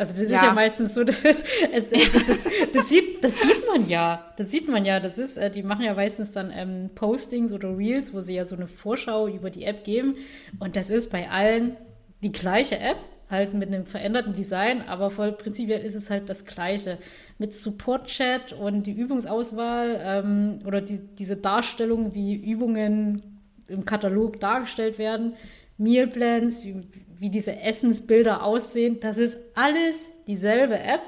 [0.00, 0.36] Also das ja.
[0.36, 2.38] ist ja meistens so, das, ist, das, das,
[2.72, 4.32] das, sieht, das sieht man ja.
[4.38, 4.98] Das sieht man ja.
[4.98, 8.46] Das ist, äh, die machen ja meistens dann ähm, Postings oder Reels, wo sie ja
[8.46, 10.16] so eine Vorschau über die App geben.
[10.58, 11.76] Und das ist bei allen
[12.22, 12.96] die gleiche App,
[13.28, 16.96] halt mit einem veränderten Design, aber voll prinzipiell ist es halt das gleiche.
[17.36, 23.20] Mit Support-Chat und die Übungsauswahl ähm, oder die, diese Darstellung, wie Übungen
[23.68, 25.34] im Katalog dargestellt werden,
[25.76, 26.86] Mealplans, wie,
[27.20, 31.02] wie diese Essensbilder aussehen, das ist alles dieselbe App.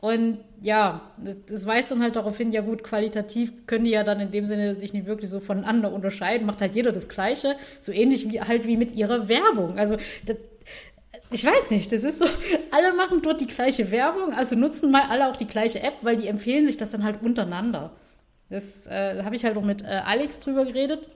[0.00, 1.12] Und ja,
[1.48, 4.46] das weist dann halt darauf hin, ja gut, qualitativ können die ja dann in dem
[4.46, 8.40] Sinne sich nicht wirklich so voneinander unterscheiden, macht halt jeder das Gleiche, so ähnlich wie
[8.40, 9.78] halt wie mit ihrer Werbung.
[9.78, 10.36] Also das,
[11.30, 12.26] ich weiß nicht, das ist so,
[12.72, 16.16] alle machen dort die gleiche Werbung, also nutzen mal alle auch die gleiche App, weil
[16.16, 17.92] die empfehlen sich das dann halt untereinander.
[18.50, 21.08] Das äh, habe ich halt auch mit äh, Alex drüber geredet.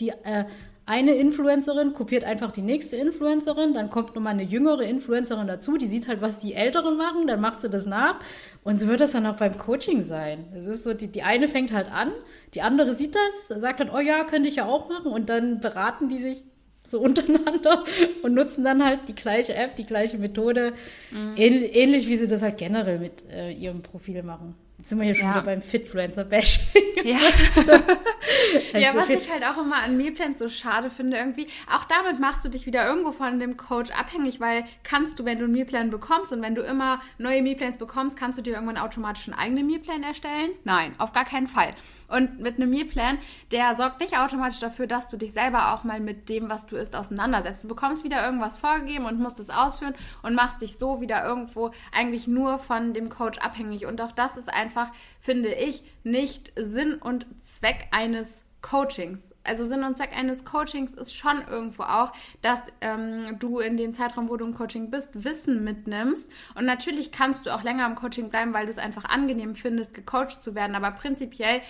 [0.00, 0.44] Die äh,
[0.86, 5.86] eine Influencerin kopiert einfach die nächste Influencerin, dann kommt nochmal eine jüngere Influencerin dazu, die
[5.86, 8.20] sieht halt, was die Älteren machen, dann macht sie das nach
[8.64, 10.44] und so wird das dann auch beim Coaching sein.
[10.54, 12.12] Es ist so, die, die eine fängt halt an,
[12.52, 15.60] die andere sieht das, sagt dann, oh ja, könnte ich ja auch machen und dann
[15.60, 16.42] beraten die sich
[16.86, 17.84] so untereinander
[18.22, 20.74] und nutzen dann halt die gleiche App, die gleiche Methode,
[21.10, 21.34] mhm.
[21.36, 24.54] ähnlich wie sie das halt generell mit äh, ihrem Profil machen.
[24.78, 25.34] Jetzt sind wir hier schon ja.
[25.34, 26.64] wieder beim Fitfluencer-Bashing.
[27.04, 27.18] Ja.
[27.54, 28.78] so.
[28.78, 32.46] ja, was ich halt auch immer an Mealplans so schade finde, irgendwie, auch damit machst
[32.46, 35.90] du dich wieder irgendwo von dem Coach abhängig, weil kannst du, wenn du einen Mealplan
[35.90, 39.66] bekommst und wenn du immer neue Mealplans bekommst, kannst du dir irgendwann automatisch einen eigenen
[39.66, 40.52] Mealplan erstellen?
[40.64, 41.74] Nein, auf gar keinen Fall.
[42.08, 43.18] Und mit einem Mealplan,
[43.50, 46.76] der sorgt nicht automatisch dafür, dass du dich selber auch mal mit dem, was du
[46.76, 47.64] isst, auseinandersetzt.
[47.64, 51.72] Du bekommst wieder irgendwas vorgegeben und musst es ausführen und machst dich so wieder irgendwo
[51.92, 53.84] eigentlich nur von dem Coach abhängig.
[53.84, 54.90] Und auch das ist einfach,
[55.20, 59.34] finde ich, nicht Sinn und Zweck eines Coachings.
[59.44, 63.92] Also Sinn und Zweck eines Coachings ist schon irgendwo auch, dass ähm, du in dem
[63.92, 66.32] Zeitraum, wo du im Coaching bist, Wissen mitnimmst.
[66.54, 69.92] Und natürlich kannst du auch länger im Coaching bleiben, weil du es einfach angenehm findest,
[69.92, 70.74] gecoacht zu werden.
[70.76, 71.60] Aber prinzipiell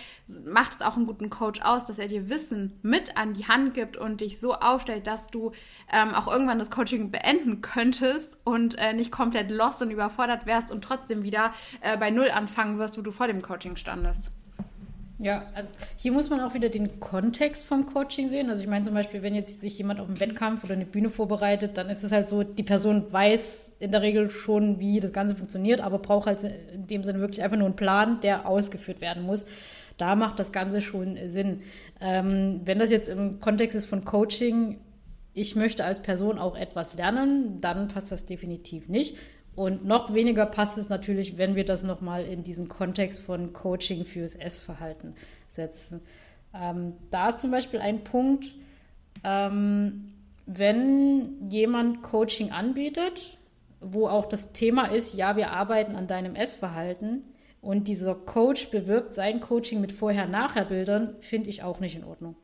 [0.45, 3.73] macht es auch einen guten Coach aus, dass er dir Wissen mit an die Hand
[3.73, 5.51] gibt und dich so aufstellt, dass du
[5.91, 10.71] ähm, auch irgendwann das Coaching beenden könntest und äh, nicht komplett lost und überfordert wärst
[10.71, 14.31] und trotzdem wieder äh, bei Null anfangen wirst, wo du vor dem Coaching standest.
[15.17, 18.49] Ja, also hier muss man auch wieder den Kontext vom Coaching sehen.
[18.49, 21.09] Also ich meine zum Beispiel, wenn jetzt sich jemand auf einen Wettkampf oder eine Bühne
[21.09, 25.13] vorbereitet, dann ist es halt so, die Person weiß in der Regel schon, wie das
[25.13, 28.99] Ganze funktioniert, aber braucht halt in dem Sinne wirklich einfach nur einen Plan, der ausgeführt
[28.99, 29.45] werden muss.
[29.97, 31.61] Da macht das Ganze schon Sinn.
[32.01, 34.79] Ähm, wenn das jetzt im Kontext ist von Coaching,
[35.33, 39.15] ich möchte als Person auch etwas lernen, dann passt das definitiv nicht.
[39.55, 44.05] Und noch weniger passt es natürlich, wenn wir das nochmal in diesen Kontext von Coaching
[44.05, 45.15] fürs Essverhalten
[45.49, 46.01] setzen.
[46.53, 48.55] Ähm, da ist zum Beispiel ein Punkt,
[49.23, 50.13] ähm,
[50.45, 53.37] wenn jemand Coaching anbietet,
[53.79, 57.23] wo auch das Thema ist, ja, wir arbeiten an deinem Essverhalten
[57.61, 62.35] und dieser Coach bewirbt sein Coaching mit Vorher-Nachher-Bildern, finde ich auch nicht in Ordnung.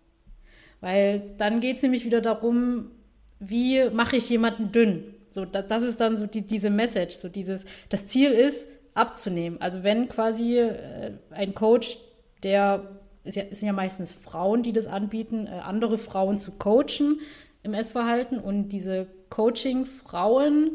[0.79, 2.91] Weil dann geht es nämlich wieder darum,
[3.39, 5.15] wie mache ich jemanden dünn?
[5.33, 9.61] So, das, das ist dann so die, diese Message, so dieses, das Ziel ist, abzunehmen.
[9.61, 11.97] Also wenn quasi äh, ein Coach,
[12.43, 17.19] der, es ja, sind ja meistens Frauen, die das anbieten, äh, andere Frauen zu coachen
[17.63, 20.71] im Essverhalten und diese Coaching-Frauen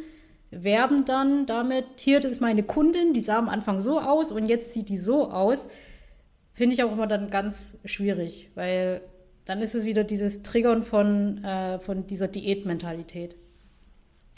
[0.51, 4.47] werben dann damit, hier, das ist meine Kundin, die sah am Anfang so aus und
[4.47, 5.69] jetzt sieht die so aus,
[6.55, 9.03] finde ich auch immer dann ganz schwierig, weil
[9.45, 13.37] dann ist es wieder dieses Triggern von, äh, von dieser Diätmentalität.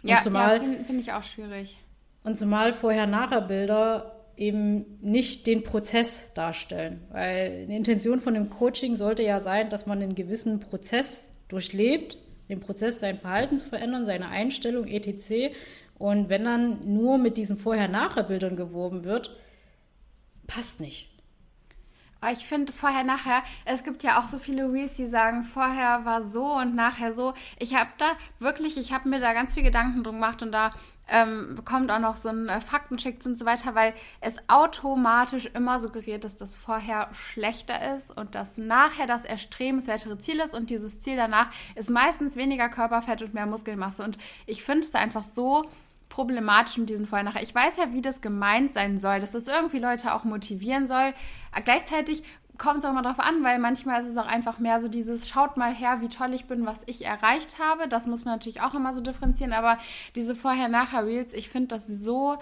[0.03, 1.78] Ja, ja finde find ich auch schwierig.
[2.24, 7.01] Und zumal Vorher-Nachher-Bilder eben nicht den Prozess darstellen.
[7.11, 12.18] Weil die Intention von dem Coaching sollte ja sein, dass man einen gewissen Prozess durchlebt,
[12.49, 15.55] den Prozess, sein Verhalten zu verändern, seine Einstellung, etc.
[15.99, 19.36] Und wenn dann nur mit diesen Vorher-Nachher-Bildern geworben wird,
[20.46, 21.11] passt nicht.
[22.33, 26.23] Ich finde vorher, nachher, es gibt ja auch so viele Reels, die sagen, vorher war
[26.23, 27.33] so und nachher so.
[27.59, 28.07] Ich habe da
[28.41, 30.73] wirklich, ich habe mir da ganz viel Gedanken drum gemacht und da
[31.09, 35.81] ähm, bekommt auch noch so ein äh, Faktencheck und so weiter, weil es automatisch immer
[35.81, 41.16] suggeriert dass vorher schlechter ist und dass nachher das erstrebenswertere Ziel ist und dieses Ziel
[41.16, 44.03] danach ist meistens weniger Körperfett und mehr Muskelmasse.
[44.03, 45.64] Und ich finde es einfach so
[46.09, 47.42] problematisch mit diesen Vorher-Nachher.
[47.42, 51.12] Ich weiß ja, wie das gemeint sein soll, dass das irgendwie Leute auch motivieren soll.
[51.64, 52.22] Gleichzeitig
[52.59, 55.28] kommt es auch mal drauf an, weil manchmal ist es auch einfach mehr so dieses,
[55.28, 57.88] schaut mal her, wie toll ich bin, was ich erreicht habe.
[57.88, 59.78] Das muss man natürlich auch immer so differenzieren, aber
[60.16, 62.38] diese Vorher-Nachher-Reels, ich finde das so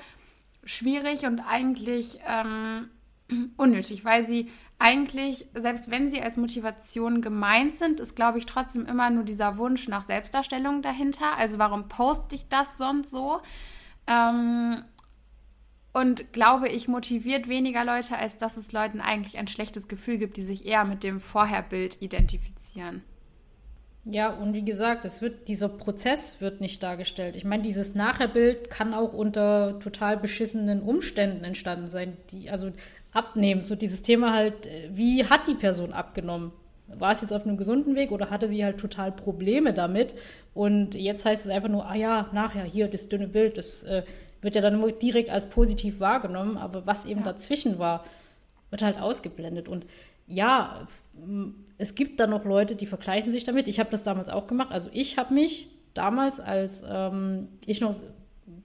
[0.65, 2.91] schwierig und eigentlich ähm,
[3.57, 8.85] unnötig, weil sie eigentlich, selbst wenn sie als Motivation gemeint sind, ist, glaube ich, trotzdem
[8.87, 11.37] immer nur dieser Wunsch nach Selbstdarstellung dahinter.
[11.39, 13.41] Also warum poste ich das sonst so?
[14.07, 14.85] Ähm,
[15.95, 20.37] und glaube ich, motiviert weniger Leute, als dass es Leuten eigentlich ein schlechtes Gefühl gibt,
[20.37, 23.03] die sich eher mit dem Vorherbild identifizieren.
[24.09, 27.35] Ja, und wie gesagt, es wird, dieser Prozess wird nicht dargestellt.
[27.35, 32.17] Ich meine, dieses Nachherbild kann auch unter total beschissenen Umständen entstanden sein.
[32.31, 32.71] Die, also
[33.17, 33.63] abnehmen.
[33.63, 36.53] So dieses Thema halt, wie hat die Person abgenommen?
[36.89, 40.15] War es jetzt auf einem gesunden Weg oder hatte sie halt total Probleme damit?
[40.55, 44.05] Und jetzt heißt es einfach nur, ah ja, nachher, hier, das dünne Bild, das äh,
[44.41, 47.33] wird ja dann direkt als positiv wahrgenommen, aber was eben ja.
[47.33, 48.05] dazwischen war,
[48.71, 49.69] wird halt ausgeblendet.
[49.69, 49.87] Und
[50.29, 50.87] ja,
[51.79, 53.67] es gibt da noch Leute, die vergleichen sich damit.
[53.67, 54.71] Ich habe das damals auch gemacht.
[54.71, 57.95] Also ich habe mich damals, als ähm, ich noch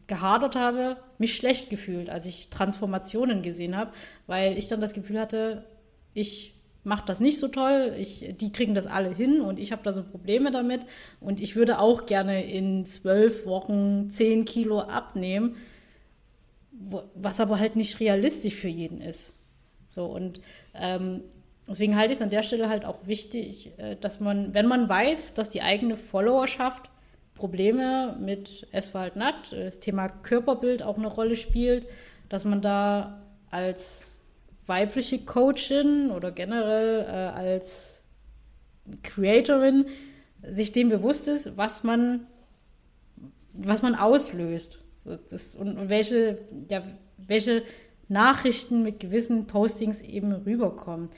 [0.08, 3.92] gehadert habe, mich schlecht gefühlt, als ich Transformationen gesehen habe,
[4.28, 5.64] weil ich dann das Gefühl hatte,
[6.14, 6.54] ich
[6.84, 9.94] mache das nicht so toll, ich, die kriegen das alle hin und ich habe da
[9.94, 10.82] so Probleme damit
[11.20, 15.56] und ich würde auch gerne in zwölf Wochen zehn Kilo abnehmen,
[17.16, 19.34] was aber halt nicht realistisch für jeden ist.
[19.90, 20.42] So und
[20.74, 21.22] ähm,
[21.68, 24.90] deswegen halte ich es an der Stelle halt auch wichtig, äh, dass man, wenn man
[24.90, 26.91] weiß, dass die eigene Followerschaft
[27.42, 31.88] Probleme mit Essverhalten hat, das Thema Körperbild auch eine Rolle spielt,
[32.30, 34.22] dass man da als
[34.68, 38.04] weibliche Coachin oder generell äh, als
[39.02, 39.88] Creatorin
[40.44, 42.28] sich dem bewusst ist, was man,
[43.54, 44.78] was man auslöst.
[45.04, 46.38] Das, und, und welche,
[46.70, 46.84] ja,
[47.18, 47.64] welche
[48.08, 51.10] Nachrichten mit gewissen Postings eben rüberkommen.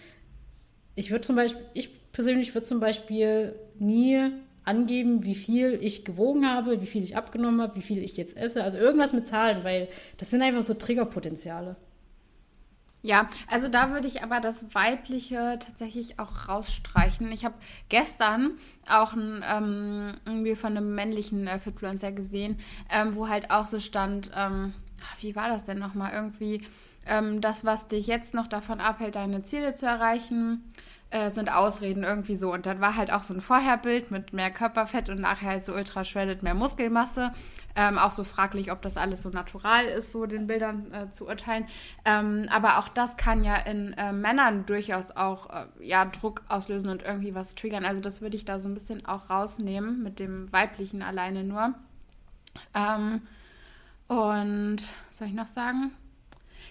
[0.95, 4.31] Ich würde zum Beispiel, ich persönlich würde zum Beispiel nie
[4.65, 8.37] angeben, wie viel ich gewogen habe, wie viel ich abgenommen habe, wie viel ich jetzt
[8.37, 8.63] esse.
[8.63, 11.75] Also irgendwas mit Zahlen, weil das sind einfach so Triggerpotenziale.
[13.05, 17.29] Ja, also da würde ich aber das Weibliche tatsächlich auch rausstreichen.
[17.33, 17.55] Ich habe
[17.89, 18.51] gestern
[18.89, 22.59] auch ein, ähm, irgendwie von einem männlichen äh, Fitfluencer gesehen,
[22.89, 24.73] ähm, wo halt auch so stand, ähm,
[25.19, 26.13] wie war das denn nochmal?
[26.13, 26.65] Irgendwie
[27.05, 30.63] ähm, das, was dich jetzt noch davon abhält, deine Ziele zu erreichen,
[31.13, 32.51] äh, sind Ausreden irgendwie so.
[32.51, 35.73] Und dann war halt auch so ein Vorherbild mit mehr Körperfett und nachher halt so
[35.73, 37.31] ultra shredded, mehr Muskelmasse.
[37.75, 41.27] Ähm, auch so fraglich, ob das alles so natural ist, so den Bildern äh, zu
[41.27, 41.65] urteilen.
[42.03, 46.89] Ähm, aber auch das kann ja in äh, Männern durchaus auch äh, ja, Druck auslösen
[46.89, 47.85] und irgendwie was triggern.
[47.85, 51.73] Also das würde ich da so ein bisschen auch rausnehmen mit dem weiblichen alleine nur.
[52.73, 53.21] Ähm,
[54.07, 55.91] und soll ich noch sagen?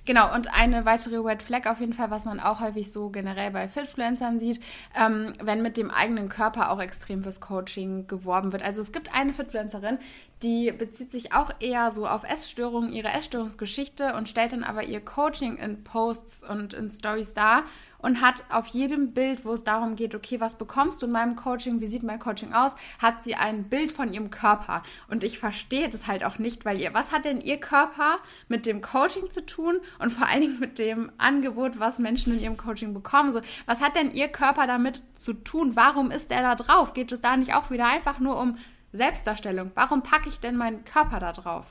[0.05, 3.51] Genau, und eine weitere Red Flag auf jeden Fall, was man auch häufig so generell
[3.51, 4.61] bei Fitfluencern sieht,
[4.99, 8.63] ähm, wenn mit dem eigenen Körper auch extrem fürs Coaching geworben wird.
[8.63, 9.99] Also es gibt eine Fitfluencerin,
[10.43, 15.01] die bezieht sich auch eher so auf Essstörungen, ihre Essstörungsgeschichte und stellt dann aber ihr
[15.01, 17.63] Coaching in Posts und in Stories dar
[18.03, 21.37] und hat auf jedem Bild, wo es darum geht, okay, was bekommst du in meinem
[21.37, 24.83] Coaching, wie sieht mein Coaching aus, hat sie ein Bild von ihrem Körper.
[25.09, 28.67] Und ich verstehe das halt auch nicht, weil ihr, was hat denn ihr Körper mit
[28.67, 32.57] dem Coaching zu tun und vor allen Dingen mit dem Angebot, was Menschen in ihrem
[32.57, 33.31] Coaching bekommen?
[33.31, 35.77] So, was hat denn ihr Körper damit zu tun?
[35.77, 36.95] Warum ist er da drauf?
[36.95, 38.59] Geht es da nicht auch wieder einfach nur um
[38.93, 39.71] Selbstdarstellung?
[39.75, 41.67] Warum packe ich denn meinen Körper da drauf?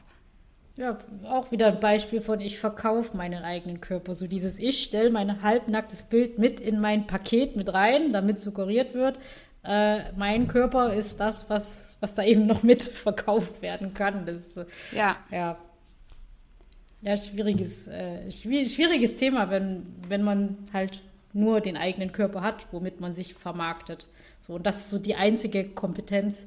[0.78, 4.15] Ja, auch wieder ein Beispiel von ich verkaufe meinen eigenen Körper.
[4.15, 8.93] So dieses Ich stelle mein halbnacktes Bild mit in mein Paket mit rein, damit suggeriert
[8.93, 9.19] wird,
[9.63, 14.26] äh, mein Körper ist das, was, was da eben noch mit verkauft werden kann.
[14.26, 14.59] Das ist,
[14.91, 15.17] ja.
[15.30, 15.57] ja.
[17.03, 21.01] Ja, schwieriges, äh, schwieriges Thema, wenn, wenn man halt
[21.34, 24.05] nur den eigenen Körper hat, womit man sich vermarktet.
[24.39, 26.45] So, und das ist so die einzige Kompetenz,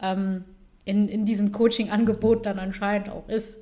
[0.00, 0.44] ähm,
[0.84, 3.58] in, in diesem Coaching-Angebot dann anscheinend auch ist.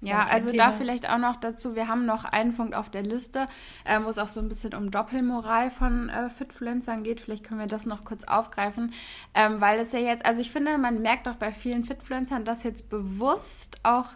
[0.00, 3.46] Ja, also da vielleicht auch noch dazu, wir haben noch einen Punkt auf der Liste,
[3.84, 7.20] äh, wo es auch so ein bisschen um Doppelmoral von äh, Fitfluencern geht.
[7.20, 8.92] Vielleicht können wir das noch kurz aufgreifen,
[9.34, 12.62] ähm, weil es ja jetzt, also ich finde, man merkt auch bei vielen Fitfluencern, dass
[12.62, 14.10] jetzt bewusst auch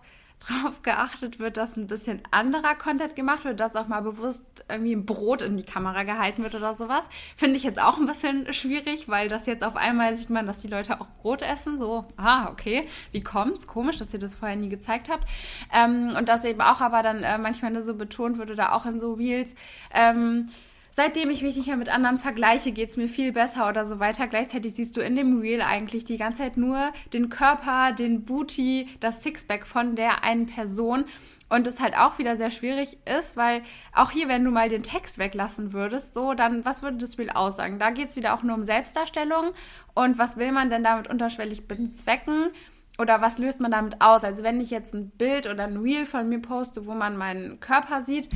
[0.47, 4.95] drauf geachtet wird, dass ein bisschen anderer Content gemacht wird, dass auch mal bewusst irgendwie
[4.95, 7.09] ein Brot in die Kamera gehalten wird oder sowas.
[7.36, 10.59] Finde ich jetzt auch ein bisschen schwierig, weil das jetzt auf einmal sieht man, dass
[10.59, 11.78] die Leute auch Brot essen.
[11.78, 13.66] So, ah, okay, wie kommt's?
[13.66, 15.28] Komisch, dass ihr das vorher nie gezeigt habt.
[15.72, 19.01] Ähm, und dass eben auch aber dann äh, manchmal so betont wird oder auch in
[19.01, 19.55] so Reels,
[19.93, 20.49] ähm,
[20.93, 23.99] seitdem ich mich nicht mehr mit anderen vergleiche, geht es mir viel besser oder so
[23.99, 24.28] weiter.
[24.28, 28.88] Gleichzeitig siehst du in dem Reel eigentlich die ganze Zeit nur den Körper, den Booty,
[29.01, 31.07] das Sixpack von der einen Person.
[31.49, 33.62] Und es halt auch wieder sehr schwierig ist, weil
[33.95, 37.28] auch hier, wenn du mal den Text weglassen würdest, so, dann, was würde das Reel
[37.28, 37.78] aussagen?
[37.78, 39.53] Da geht es wieder auch nur um Selbstdarstellung.
[39.95, 42.51] Und was will man denn damit unterschwellig bezwecken?
[42.99, 44.24] Oder was löst man damit aus?
[44.24, 47.61] Also wenn ich jetzt ein Bild oder ein Reel von mir poste, wo man meinen
[47.61, 48.28] Körper sieht,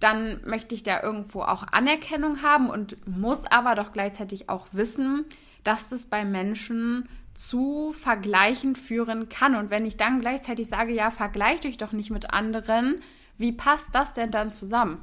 [0.00, 5.24] dann möchte ich da irgendwo auch Anerkennung haben und muss aber doch gleichzeitig auch wissen,
[5.64, 9.54] dass das bei Menschen zu Vergleichen führen kann.
[9.54, 13.02] Und wenn ich dann gleichzeitig sage, ja, vergleicht euch doch nicht mit anderen,
[13.36, 15.02] wie passt das denn dann zusammen?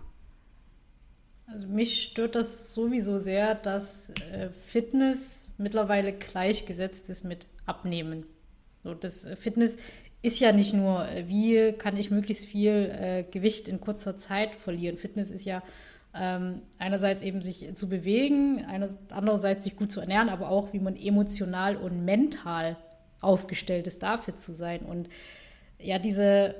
[1.48, 8.26] Also mich stört das sowieso sehr, dass äh, Fitness mittlerweile gleichgesetzt ist mit Abnehmen.
[8.84, 9.78] So, das äh, Fitness
[10.26, 14.56] ist ja nicht nur, äh, wie kann ich möglichst viel äh, Gewicht in kurzer Zeit
[14.56, 14.98] verlieren.
[14.98, 15.62] Fitness ist ja
[16.16, 18.66] ähm, einerseits eben sich zu bewegen,
[19.10, 22.78] andererseits sich gut zu ernähren, aber auch wie man emotional und mental
[23.22, 24.82] aufgestellt ist, dafür zu sein.
[24.82, 25.10] Und
[25.80, 26.56] ja, diese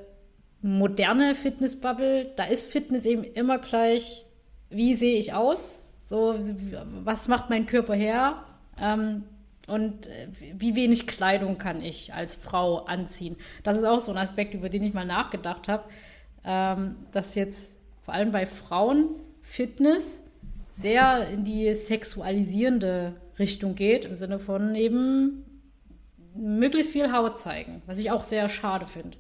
[0.62, 4.26] moderne Fitnessbubble, da ist Fitness eben immer gleich,
[4.70, 5.86] wie sehe ich aus?
[6.06, 6.36] So,
[7.04, 8.44] was macht mein Körper her?
[8.80, 9.24] Ähm,
[9.68, 13.36] und äh, wie wenig Kleidung kann ich als Frau anziehen?
[13.64, 15.84] Das ist auch so ein Aspekt, über den ich mal nachgedacht habe,
[16.44, 19.10] ähm, dass jetzt vor allem bei Frauen
[19.42, 20.24] Fitness
[20.74, 25.46] sehr in die sexualisierende Richtung geht, im Sinne von eben
[26.36, 29.18] möglichst viel Haut zeigen, was ich auch sehr schade finde.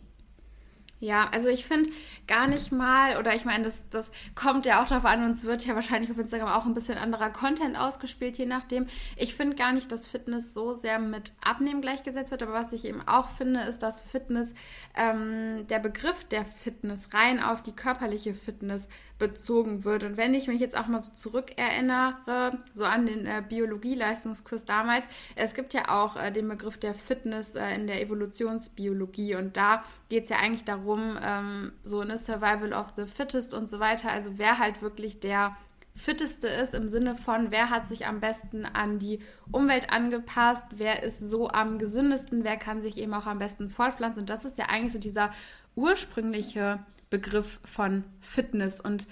[0.99, 1.89] Ja, also ich finde
[2.25, 5.65] gar nicht mal, oder ich meine, das, das kommt ja auch darauf an, uns wird
[5.65, 8.87] ja wahrscheinlich auf Instagram auch ein bisschen anderer Content ausgespielt, je nachdem.
[9.17, 12.85] Ich finde gar nicht, dass Fitness so sehr mit Abnehmen gleichgesetzt wird, aber was ich
[12.85, 14.53] eben auch finde, ist, dass Fitness,
[14.95, 18.87] ähm, der Begriff der Fitness rein auf die körperliche Fitness
[19.19, 20.03] bezogen wird.
[20.03, 25.07] Und wenn ich mich jetzt auch mal so zurückerinnere, so an den äh, Biologie-Leistungskurs damals,
[25.35, 29.83] es gibt ja auch äh, den Begriff der Fitness äh, in der Evolutionsbiologie und da
[30.09, 34.11] geht es ja eigentlich darum, ähm, so eine Survival of the Fittest und so weiter,
[34.11, 35.55] also wer halt wirklich der
[35.95, 39.19] Fitteste ist im Sinne von, wer hat sich am besten an die
[39.51, 44.21] Umwelt angepasst, wer ist so am gesündesten, wer kann sich eben auch am besten fortpflanzen.
[44.23, 45.31] Und das ist ja eigentlich so dieser
[45.75, 46.79] ursprüngliche
[47.09, 48.81] Begriff von Fitness.
[48.81, 49.07] Und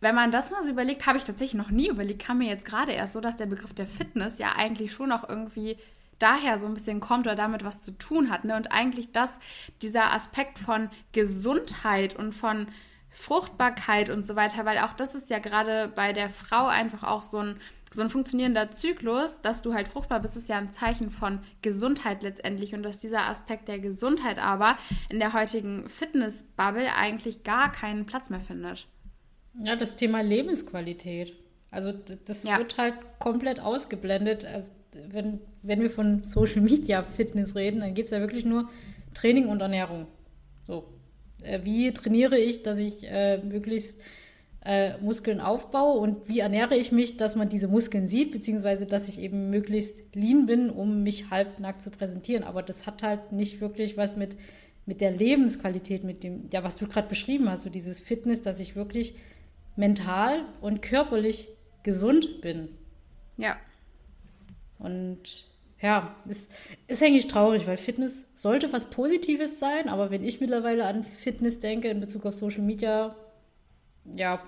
[0.00, 2.64] wenn man das mal so überlegt, habe ich tatsächlich noch nie überlegt, kam mir jetzt
[2.64, 5.76] gerade erst so, dass der Begriff der Fitness ja eigentlich schon auch irgendwie
[6.24, 8.44] daher so ein bisschen kommt oder damit was zu tun hat.
[8.44, 8.56] Ne?
[8.56, 9.30] Und eigentlich das,
[9.82, 12.66] dieser Aspekt von Gesundheit und von
[13.10, 17.22] Fruchtbarkeit und so weiter, weil auch das ist ja gerade bei der Frau einfach auch
[17.22, 17.56] so ein
[17.92, 22.24] so ein funktionierender Zyklus, dass du halt fruchtbar bist, ist ja ein Zeichen von Gesundheit
[22.24, 24.76] letztendlich und dass dieser Aspekt der Gesundheit aber
[25.08, 28.88] in der heutigen Fitness-Bubble eigentlich gar keinen Platz mehr findet.
[29.62, 31.36] Ja, das Thema Lebensqualität.
[31.70, 32.58] Also das ja.
[32.58, 34.44] wird halt komplett ausgeblendet.
[34.44, 34.68] Also
[35.10, 38.68] wenn, wenn wir von Social Media Fitness reden, dann geht es ja wirklich nur
[39.14, 40.06] Training und Ernährung.
[40.66, 40.84] So.
[41.42, 43.98] Äh, wie trainiere ich, dass ich äh, möglichst
[44.64, 49.08] äh, Muskeln aufbaue und wie ernähre ich mich, dass man diese Muskeln sieht, beziehungsweise dass
[49.08, 52.44] ich eben möglichst lean bin, um mich halbnackt zu präsentieren.
[52.44, 54.36] Aber das hat halt nicht wirklich was mit,
[54.86, 58.60] mit der Lebensqualität, mit dem, ja, was du gerade beschrieben hast, so dieses Fitness, dass
[58.60, 59.14] ich wirklich
[59.76, 61.48] mental und körperlich
[61.82, 62.68] gesund bin.
[63.36, 63.56] Ja.
[64.78, 65.46] Und
[65.84, 66.48] ja, es
[66.86, 71.60] ist eigentlich traurig, weil Fitness sollte was Positives sein, aber wenn ich mittlerweile an Fitness
[71.60, 73.14] denke in Bezug auf Social Media,
[74.16, 74.40] ja,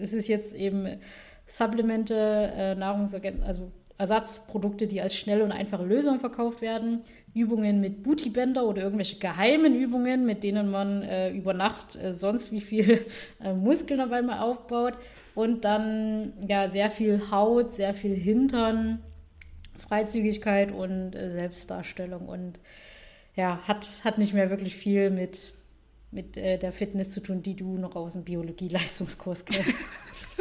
[0.00, 0.98] es ist jetzt eben
[1.46, 7.02] Supplemente, äh, Nahrungsergänzungen, also Ersatzprodukte, die als schnelle und einfache Lösung verkauft werden,
[7.34, 12.50] Übungen mit Bootybänder oder irgendwelche geheimen Übungen, mit denen man äh, über Nacht äh, sonst
[12.50, 13.04] wie viel
[13.44, 14.94] äh, Muskeln auf einmal aufbaut.
[15.34, 19.02] Und dann ja sehr viel Haut, sehr viel Hintern,
[19.88, 22.60] Freizügigkeit und äh, Selbstdarstellung und
[23.34, 25.52] ja, hat, hat nicht mehr wirklich viel mit
[26.10, 29.74] mit äh, der Fitness zu tun, die du noch aus dem Biologie-Leistungskurs kennst.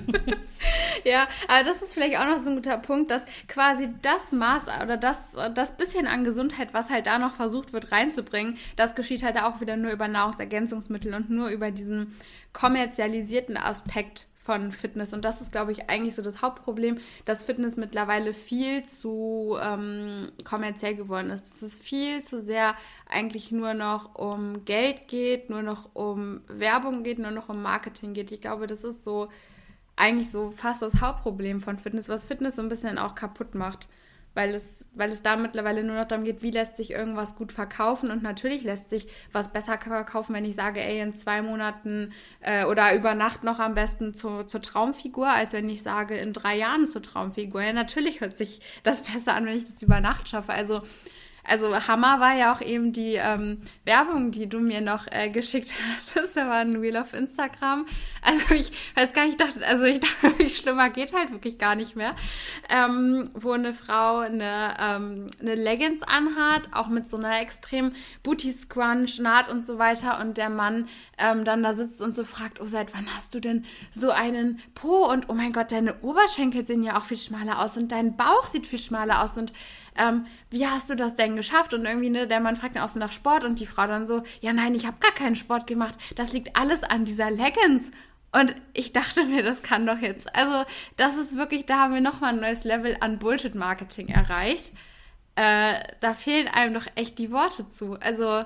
[1.03, 4.63] ja, aber das ist vielleicht auch noch so ein guter Punkt, dass quasi das Maß
[4.83, 9.23] oder das, das bisschen an Gesundheit, was halt da noch versucht wird reinzubringen, das geschieht
[9.23, 12.15] halt auch wieder nur über Nahrungsergänzungsmittel und nur über diesen
[12.53, 15.11] kommerzialisierten Aspekt von Fitness.
[15.11, 20.31] Und das ist, glaube ich, eigentlich so das Hauptproblem, dass Fitness mittlerweile viel zu ähm,
[20.45, 21.51] kommerziell geworden ist.
[21.51, 22.73] Dass es viel zu sehr
[23.09, 28.13] eigentlich nur noch um Geld geht, nur noch um Werbung geht, nur noch um Marketing
[28.13, 28.31] geht.
[28.31, 29.27] Ich glaube, das ist so
[29.97, 33.89] eigentlich so fast das Hauptproblem von Fitness, was Fitness so ein bisschen auch kaputt macht
[34.38, 37.51] weil es, weil es da mittlerweile nur noch darum geht, wie lässt sich irgendwas gut
[37.51, 38.11] verkaufen.
[38.11, 42.63] Und natürlich lässt sich was besser verkaufen, wenn ich sage, ey, in zwei Monaten äh,
[42.63, 46.55] oder über Nacht noch am besten zu, zur Traumfigur, als wenn ich sage, in drei
[46.55, 47.63] Jahren zur Traumfigur.
[47.63, 50.53] Ja, natürlich hört sich das besser an, wenn ich das über Nacht schaffe.
[50.53, 50.83] Also
[51.47, 55.73] also Hammer war ja auch eben die ähm, Werbung, die du mir noch äh, geschickt
[55.97, 56.35] hattest.
[56.35, 57.85] Da war ein Reel auf Instagram.
[58.21, 61.57] Also ich weiß gar nicht, ich dachte, also ich dachte, wie schlimmer geht halt wirklich
[61.57, 62.15] gar nicht mehr.
[62.69, 67.93] Ähm, wo eine Frau eine, ähm, eine Leggings anhat, auch mit so einer extrem
[68.23, 70.19] Booty Scrunch, Naht und so weiter.
[70.19, 73.39] Und der Mann ähm, dann da sitzt und so fragt, oh, seit wann hast du
[73.39, 75.05] denn so einen Po?
[75.09, 78.45] Und oh mein Gott, deine Oberschenkel sehen ja auch viel schmaler aus und dein Bauch
[78.45, 79.37] sieht viel schmaler aus.
[79.37, 79.53] Und
[79.97, 81.73] ähm, wie hast du das denn geschafft?
[81.73, 84.07] Und irgendwie, ne, der Mann fragt dann auch so nach Sport und die Frau dann
[84.07, 85.95] so, ja nein, ich habe gar keinen Sport gemacht.
[86.15, 87.91] Das liegt alles an dieser Leggings.
[88.31, 90.35] Und ich dachte mir, das kann doch jetzt.
[90.35, 90.63] Also,
[90.97, 94.73] das ist wirklich, da haben wir nochmal ein neues Level an Bullshit-Marketing erreicht.
[95.35, 97.93] Äh, da fehlen einem doch echt die Worte zu.
[97.99, 98.43] Also,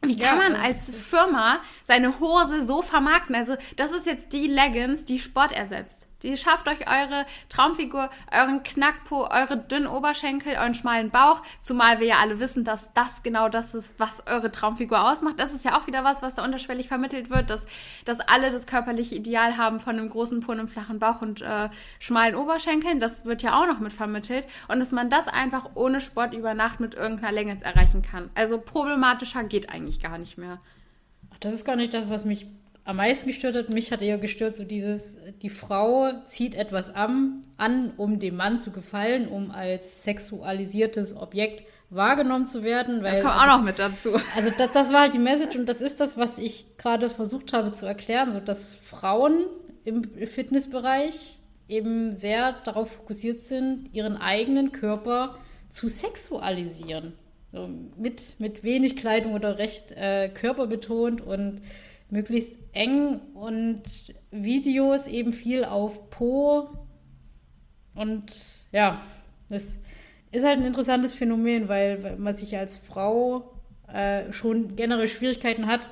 [0.00, 3.36] wie kann man als Firma seine Hose so vermarkten?
[3.36, 8.62] Also, das ist jetzt die Leggings, die Sport ersetzt Die schafft euch eure Traumfigur, euren
[8.62, 11.42] Knackpo, eure dünnen Oberschenkel, euren schmalen Bauch.
[11.60, 15.38] Zumal wir ja alle wissen, dass das genau das ist, was eure Traumfigur ausmacht.
[15.38, 17.66] Das ist ja auch wieder was, was da unterschwellig vermittelt wird, dass,
[18.04, 21.68] dass alle das körperliche Ideal haben von einem großen Po, einem flachen Bauch und äh,
[21.98, 23.00] schmalen Oberschenkeln.
[23.00, 24.46] Das wird ja auch noch mit vermittelt.
[24.68, 28.30] Und dass man das einfach ohne Sport über Nacht mit irgendeiner Länge erreichen kann.
[28.34, 30.60] Also problematischer geht eigentlich gar nicht mehr.
[31.40, 32.46] Das ist gar nicht das, was mich
[32.84, 37.42] am meisten gestört hat, mich hat eher gestört, so dieses, die Frau zieht etwas an,
[37.56, 43.02] an, um dem Mann zu gefallen, um als sexualisiertes Objekt wahrgenommen zu werden.
[43.02, 44.14] Weil, das kommt auch also, noch mit dazu.
[44.34, 47.52] Also das, das war halt die Message und das ist das, was ich gerade versucht
[47.52, 49.46] habe zu erklären, so dass Frauen
[49.84, 55.36] im Fitnessbereich eben sehr darauf fokussiert sind, ihren eigenen Körper
[55.70, 57.14] zu sexualisieren.
[57.52, 61.60] So mit, mit wenig Kleidung oder recht äh, körperbetont und
[62.12, 63.82] möglichst eng und
[64.30, 66.68] Videos eben viel auf Po.
[67.94, 68.32] Und
[68.70, 69.00] ja,
[69.48, 69.64] das
[70.30, 73.54] ist halt ein interessantes Phänomen, weil man sich als Frau
[73.88, 75.88] äh, schon generell Schwierigkeiten hat.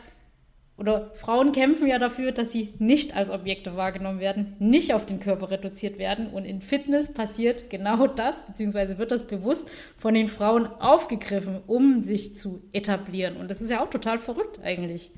[0.77, 5.21] Oder Frauen kämpfen ja dafür, dass sie nicht als Objekte wahrgenommen werden, nicht auf den
[5.21, 6.27] Körper reduziert werden.
[6.29, 12.03] Und in Fitness passiert genau das, beziehungsweise wird das bewusst von den Frauen aufgegriffen, um
[12.03, 13.37] sich zu etablieren.
[13.39, 15.13] Und das ist ja auch total verrückt eigentlich.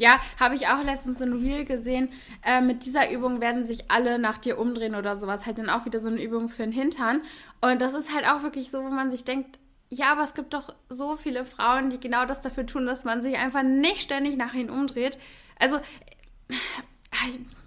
[0.00, 2.08] Ja, habe ich auch letztens in Reel gesehen.
[2.42, 5.44] Äh, mit dieser Übung werden sich alle nach dir umdrehen oder sowas.
[5.44, 7.20] Halt dann auch wieder so eine Übung für den Hintern.
[7.60, 9.58] Und das ist halt auch wirklich so, wo man sich denkt,
[9.90, 13.20] ja, aber es gibt doch so viele Frauen, die genau das dafür tun, dass man
[13.20, 15.18] sich einfach nicht ständig nach ihnen umdreht.
[15.58, 16.54] Also, äh,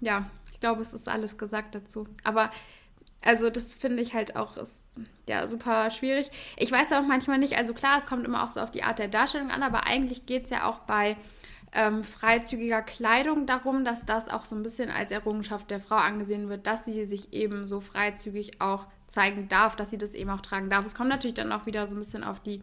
[0.00, 2.08] ja, ich glaube, es ist alles gesagt dazu.
[2.24, 2.50] Aber
[3.22, 4.82] also das finde ich halt auch ist,
[5.28, 6.30] ja super schwierig.
[6.56, 8.98] Ich weiß auch manchmal nicht, also klar, es kommt immer auch so auf die Art
[8.98, 11.16] der Darstellung an, aber eigentlich geht es ja auch bei
[11.74, 16.48] ähm, freizügiger Kleidung darum, dass das auch so ein bisschen als Errungenschaft der Frau angesehen
[16.48, 20.40] wird, dass sie sich eben so freizügig auch zeigen darf, dass sie das eben auch
[20.40, 20.84] tragen darf.
[20.84, 22.62] Es kommt natürlich dann auch wieder so ein bisschen auf die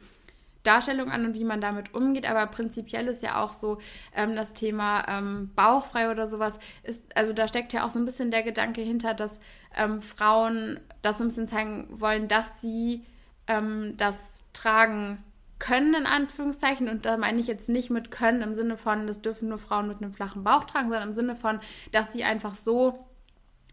[0.63, 3.79] Darstellung an und wie man damit umgeht, aber prinzipiell ist ja auch so
[4.15, 8.05] ähm, das Thema ähm, bauchfrei oder sowas ist, also da steckt ja auch so ein
[8.05, 9.39] bisschen der Gedanke hinter, dass
[9.75, 13.03] ähm, Frauen das so ein bisschen zeigen wollen, dass sie
[13.47, 15.23] ähm, das tragen
[15.61, 16.89] können, in Anführungszeichen.
[16.89, 19.87] Und da meine ich jetzt nicht mit können im Sinne von, das dürfen nur Frauen
[19.87, 21.59] mit einem flachen Bauch tragen, sondern im Sinne von,
[21.91, 23.07] dass sie einfach so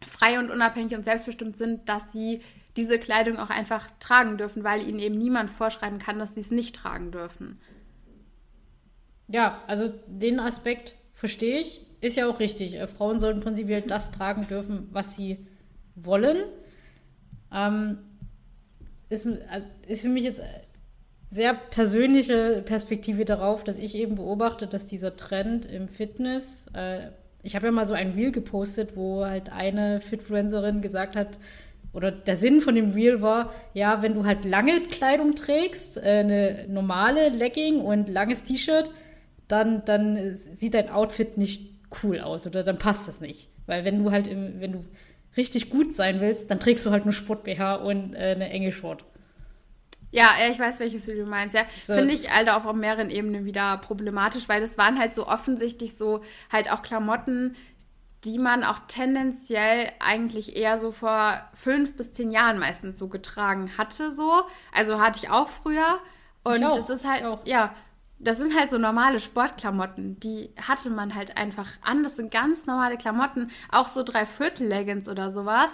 [0.07, 2.43] frei und unabhängig und selbstbestimmt sind, dass sie
[2.76, 6.51] diese Kleidung auch einfach tragen dürfen, weil ihnen eben niemand vorschreiben kann, dass sie es
[6.51, 7.59] nicht tragen dürfen.
[9.26, 11.80] Ja, also den Aspekt verstehe ich.
[12.01, 12.74] Ist ja auch richtig.
[12.74, 15.47] Äh, Frauen sollten prinzipiell das tragen dürfen, was sie
[15.97, 16.45] wollen.
[17.53, 17.99] Ähm,
[19.09, 20.41] ist, also ist für mich jetzt
[21.31, 27.09] sehr persönliche Perspektive darauf, dass ich eben beobachte, dass dieser Trend im Fitness, äh,
[27.43, 31.39] ich habe ja mal so ein Reel gepostet, wo halt eine Fitfluencerin gesagt hat,
[31.93, 36.01] oder der Sinn von dem Reel war, ja, wenn du halt lange Kleidung trägst, äh,
[36.01, 38.91] eine normale Legging und langes T-Shirt,
[39.49, 43.49] dann, dann sieht dein Outfit nicht cool aus oder dann passt das nicht.
[43.66, 44.85] Weil wenn du halt, im, wenn du
[45.37, 49.05] richtig gut sein willst, dann trägst du halt nur Sport-BH und äh, eine enge Short.
[50.11, 51.54] Ja, ich weiß, welches Video du meinst.
[51.54, 51.94] Ja, so.
[51.94, 56.22] finde ich Alter auf mehreren Ebenen wieder problematisch, weil das waren halt so offensichtlich so
[56.50, 57.56] halt auch Klamotten,
[58.24, 63.76] die man auch tendenziell eigentlich eher so vor fünf bis zehn Jahren meistens so getragen
[63.78, 64.42] hatte, so.
[64.74, 66.00] Also hatte ich auch früher.
[66.42, 67.44] Und das ist halt, auch.
[67.44, 67.74] ja,
[68.18, 70.18] das sind halt so normale Sportklamotten.
[70.20, 72.02] Die hatte man halt einfach an.
[72.02, 73.50] Das sind ganz normale Klamotten.
[73.70, 75.70] Auch so Dreiviertel-Leggings oder sowas.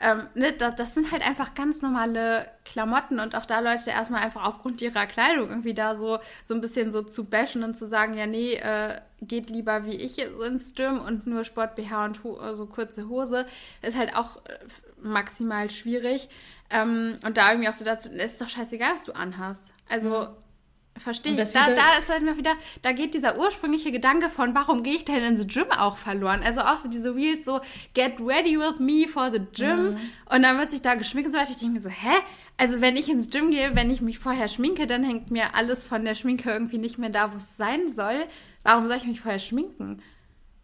[0.00, 4.22] Ähm, ne, das, das, sind halt einfach ganz normale Klamotten und auch da Leute erstmal
[4.22, 7.86] einfach aufgrund ihrer Kleidung irgendwie da so, so ein bisschen so zu bashen und zu
[7.86, 12.24] sagen, ja, nee, äh, geht lieber wie ich ins Gym und nur Sport BH und
[12.24, 13.44] Ho so kurze Hose,
[13.82, 14.58] ist halt auch äh,
[15.02, 16.30] maximal schwierig.
[16.70, 19.74] Ähm, und da irgendwie auch so dazu, ist doch scheißegal, was du anhast.
[19.88, 20.22] Also.
[20.22, 20.39] Mhm
[21.00, 21.52] Verstehe ich.
[21.52, 25.04] Da, da ist halt noch wieder, da geht dieser ursprüngliche Gedanke von, warum gehe ich
[25.04, 26.42] denn ins Gym auch verloren?
[26.44, 27.60] Also auch so diese Reels so,
[27.94, 29.92] get ready with me for the gym.
[29.92, 29.96] Mhm.
[30.26, 31.50] Und dann wird sich da geschminkt und so weiter.
[31.52, 32.14] Ich denke mir so, hä?
[32.58, 35.86] Also wenn ich ins Gym gehe, wenn ich mich vorher schminke, dann hängt mir alles
[35.86, 38.26] von der Schminke irgendwie nicht mehr da, wo es sein soll.
[38.62, 40.02] Warum soll ich mich vorher schminken?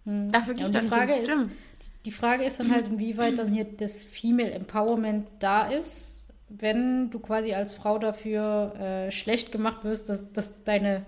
[0.05, 0.33] Mhm.
[0.33, 1.51] Dafür gehe ja, ich dann nicht ins Gym.
[1.79, 6.16] Ist, die Frage ist dann halt, inwieweit dann hier das Female Empowerment da ist
[6.49, 11.03] wenn du quasi als Frau dafür äh, schlecht gemacht wirst, dass, dass deine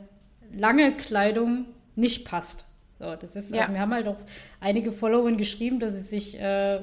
[0.53, 2.67] lange Kleidung nicht passt.
[2.99, 3.63] So, das ist, ja.
[3.63, 4.17] also wir haben halt auch
[4.61, 6.81] einige Follower geschrieben, dass sie sich äh,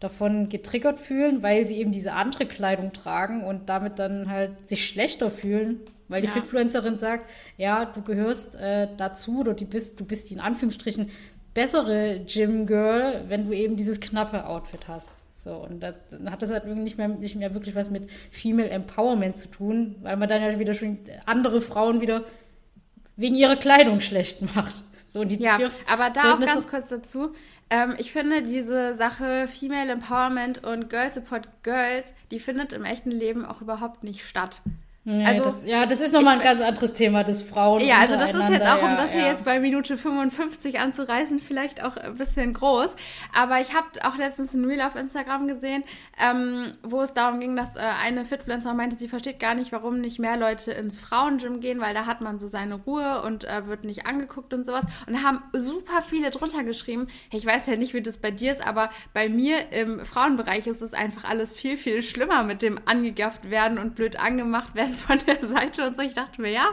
[0.00, 4.88] davon getriggert fühlen, weil sie eben diese andere Kleidung tragen und damit dann halt sich
[4.88, 6.32] schlechter fühlen, weil die ja.
[6.32, 11.10] Fitfluencerin sagt, ja, du gehörst äh, dazu oder du bist, du bist die in Anführungsstrichen
[11.54, 15.12] bessere Gym Girl, wenn du eben dieses knappe Outfit hast.
[15.42, 18.68] So, und das, dann hat das halt nicht mehr, nicht mehr wirklich was mit Female
[18.68, 22.24] Empowerment zu tun, weil man dann ja wieder schon andere Frauen wieder
[23.16, 24.84] wegen ihrer Kleidung schlecht macht.
[25.08, 27.32] So, die ja, aber da auch ganz kurz dazu.
[27.70, 33.10] Ähm, ich finde diese Sache Female Empowerment und Girls Support Girls, die findet im echten
[33.10, 34.60] Leben auch überhaupt nicht statt.
[35.02, 37.82] Nee, also, das, ja, das ist nochmal ein ganz anderes Thema, das Frauen.
[37.82, 39.28] Ja, also das ist jetzt auch, um das ja, hier ja.
[39.28, 42.94] jetzt bei Minute 55 anzureißen, vielleicht auch ein bisschen groß.
[43.34, 45.84] Aber ich habe auch letztens ein Reel auf Instagram gesehen,
[46.20, 50.02] ähm, wo es darum ging, dass äh, eine Fitpflanzer meinte, sie versteht gar nicht, warum
[50.02, 53.66] nicht mehr Leute ins Frauengym gehen, weil da hat man so seine Ruhe und äh,
[53.66, 54.84] wird nicht angeguckt und sowas.
[55.06, 58.30] Und da haben super viele drunter geschrieben, hey, ich weiß ja nicht, wie das bei
[58.30, 62.60] dir ist, aber bei mir im Frauenbereich ist es einfach alles viel, viel schlimmer mit
[62.60, 66.02] dem angegafft werden und blöd angemacht werden von der Seite und so.
[66.02, 66.70] Ich dachte mir, ja,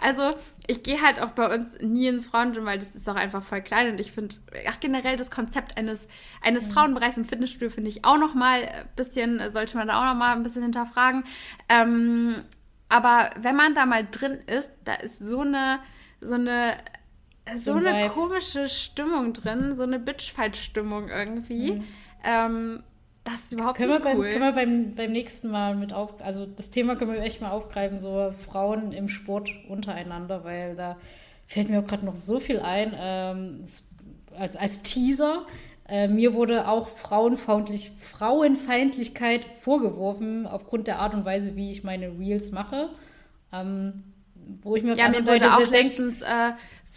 [0.00, 0.34] also
[0.66, 3.62] ich gehe halt auch bei uns nie ins Frauengym, weil das ist auch einfach voll
[3.62, 4.36] klein und ich finde,
[4.68, 6.08] ach generell das Konzept eines,
[6.42, 6.72] eines mhm.
[6.72, 10.18] Frauenbereichs im Fitnessstudio finde ich auch noch mal ein bisschen, sollte man da auch noch
[10.18, 11.24] mal ein bisschen hinterfragen.
[11.68, 12.44] Ähm,
[12.88, 15.80] aber wenn man da mal drin ist, da ist so eine,
[16.20, 16.76] so eine
[17.56, 21.72] so eine komische Stimmung drin, so eine Bitchfight-Stimmung irgendwie.
[21.72, 21.84] Mhm.
[22.22, 22.82] Ähm,
[23.30, 24.22] das ist überhaupt können nicht wir cool.
[24.22, 27.40] Beim, können wir beim, beim nächsten Mal mit auf, also das Thema können wir echt
[27.40, 30.96] mal aufgreifen, so Frauen im Sport untereinander, weil da
[31.46, 33.64] fällt mir auch gerade noch so viel ein ähm,
[34.36, 35.46] als, als Teaser.
[35.88, 42.16] Äh, mir wurde auch Frauenfeindlich, Frauenfeindlichkeit vorgeworfen aufgrund der Art und Weise, wie ich meine
[42.18, 42.90] Reels mache.
[43.52, 44.04] Ähm,
[44.62, 46.52] wo ich mir ja, mir wurde auch letztens äh,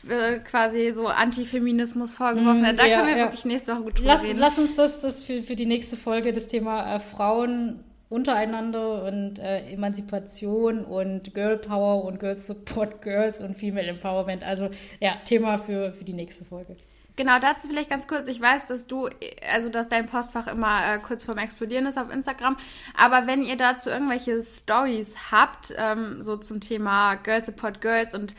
[0.10, 2.62] äh, quasi so Antifeminismus vorgeworfen.
[2.62, 3.26] Mm, da ja, können wir ja.
[3.26, 4.40] wirklich nächste Woche gut drüber lass, reden.
[4.40, 9.40] Lass uns das, das für, für die nächste Folge, das Thema äh, Frauen untereinander und
[9.40, 14.44] äh, Emanzipation und Girl Power und Girls Support Girls und Female Empowerment.
[14.44, 14.70] Also
[15.00, 16.76] ja, Thema für, für die nächste Folge.
[17.16, 18.28] Genau, dazu vielleicht ganz kurz.
[18.28, 19.08] Ich weiß, dass du,
[19.52, 22.58] also dass dein Postfach immer äh, kurz vorm Explodieren ist auf Instagram.
[22.98, 28.34] Aber wenn ihr dazu irgendwelche Stories habt, ähm, so zum Thema Girls Support Girls und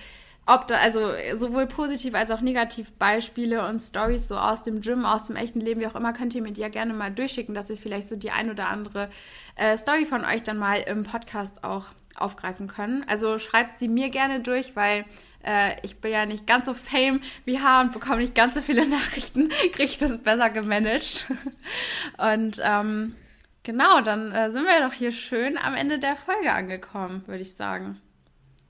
[0.47, 5.07] ob da, also sowohl positiv als auch negativ Beispiele und Stories so aus dem Gym,
[5.07, 7.55] aus dem echten Leben, wie auch immer, könnt ihr mir die ja gerne mal durchschicken,
[7.55, 9.09] dass wir vielleicht so die ein oder andere
[9.57, 11.87] äh, Story von euch dann mal im Podcast auch
[12.17, 13.05] aufgreifen können.
[13.09, 15.05] Also schreibt sie mir gerne durch, weil
[15.45, 18.63] äh, ich bin ja nicht ganz so fame wie H und bekomme nicht ganz so
[18.63, 21.27] viele Nachrichten, kriege ich das besser gemanagt.
[22.19, 23.15] und ähm,
[23.63, 27.55] genau, dann äh, sind wir doch hier schön am Ende der Folge angekommen, würde ich
[27.55, 28.01] sagen.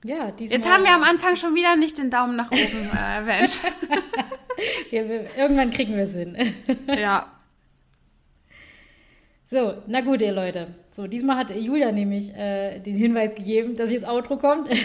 [0.03, 0.59] Ja, diesmal.
[0.59, 3.59] Jetzt haben wir am Anfang schon wieder nicht den Daumen nach oben äh, erwähnt.
[4.91, 6.37] ja, wir, irgendwann kriegen wir es hin.
[6.87, 7.31] ja.
[9.47, 10.75] So, na gut, ihr Leute.
[10.95, 14.69] So, diesmal hat Julia nämlich äh, den Hinweis gegeben, dass jetzt Outro kommt.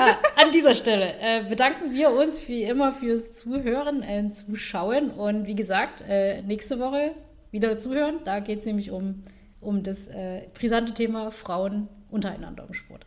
[0.00, 5.46] Ah, an dieser Stelle äh, bedanken wir uns wie immer fürs Zuhören, äh, Zuschauen und
[5.46, 7.14] wie gesagt, äh, nächste Woche
[7.50, 8.20] wieder zuhören.
[8.24, 9.24] Da geht es nämlich um,
[9.60, 13.06] um das äh, brisante Thema Frauen untereinander im Sport.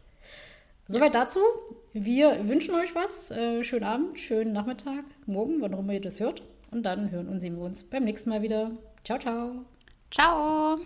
[0.87, 1.39] Soweit dazu.
[1.93, 3.31] Wir wünschen euch was.
[3.31, 6.43] Äh, schönen Abend, schönen Nachmittag, morgen, wann auch immer ihr das hört.
[6.71, 8.71] Und dann hören und sehen wir uns beim nächsten Mal wieder.
[9.03, 9.65] Ciao, ciao.
[10.09, 10.79] Ciao.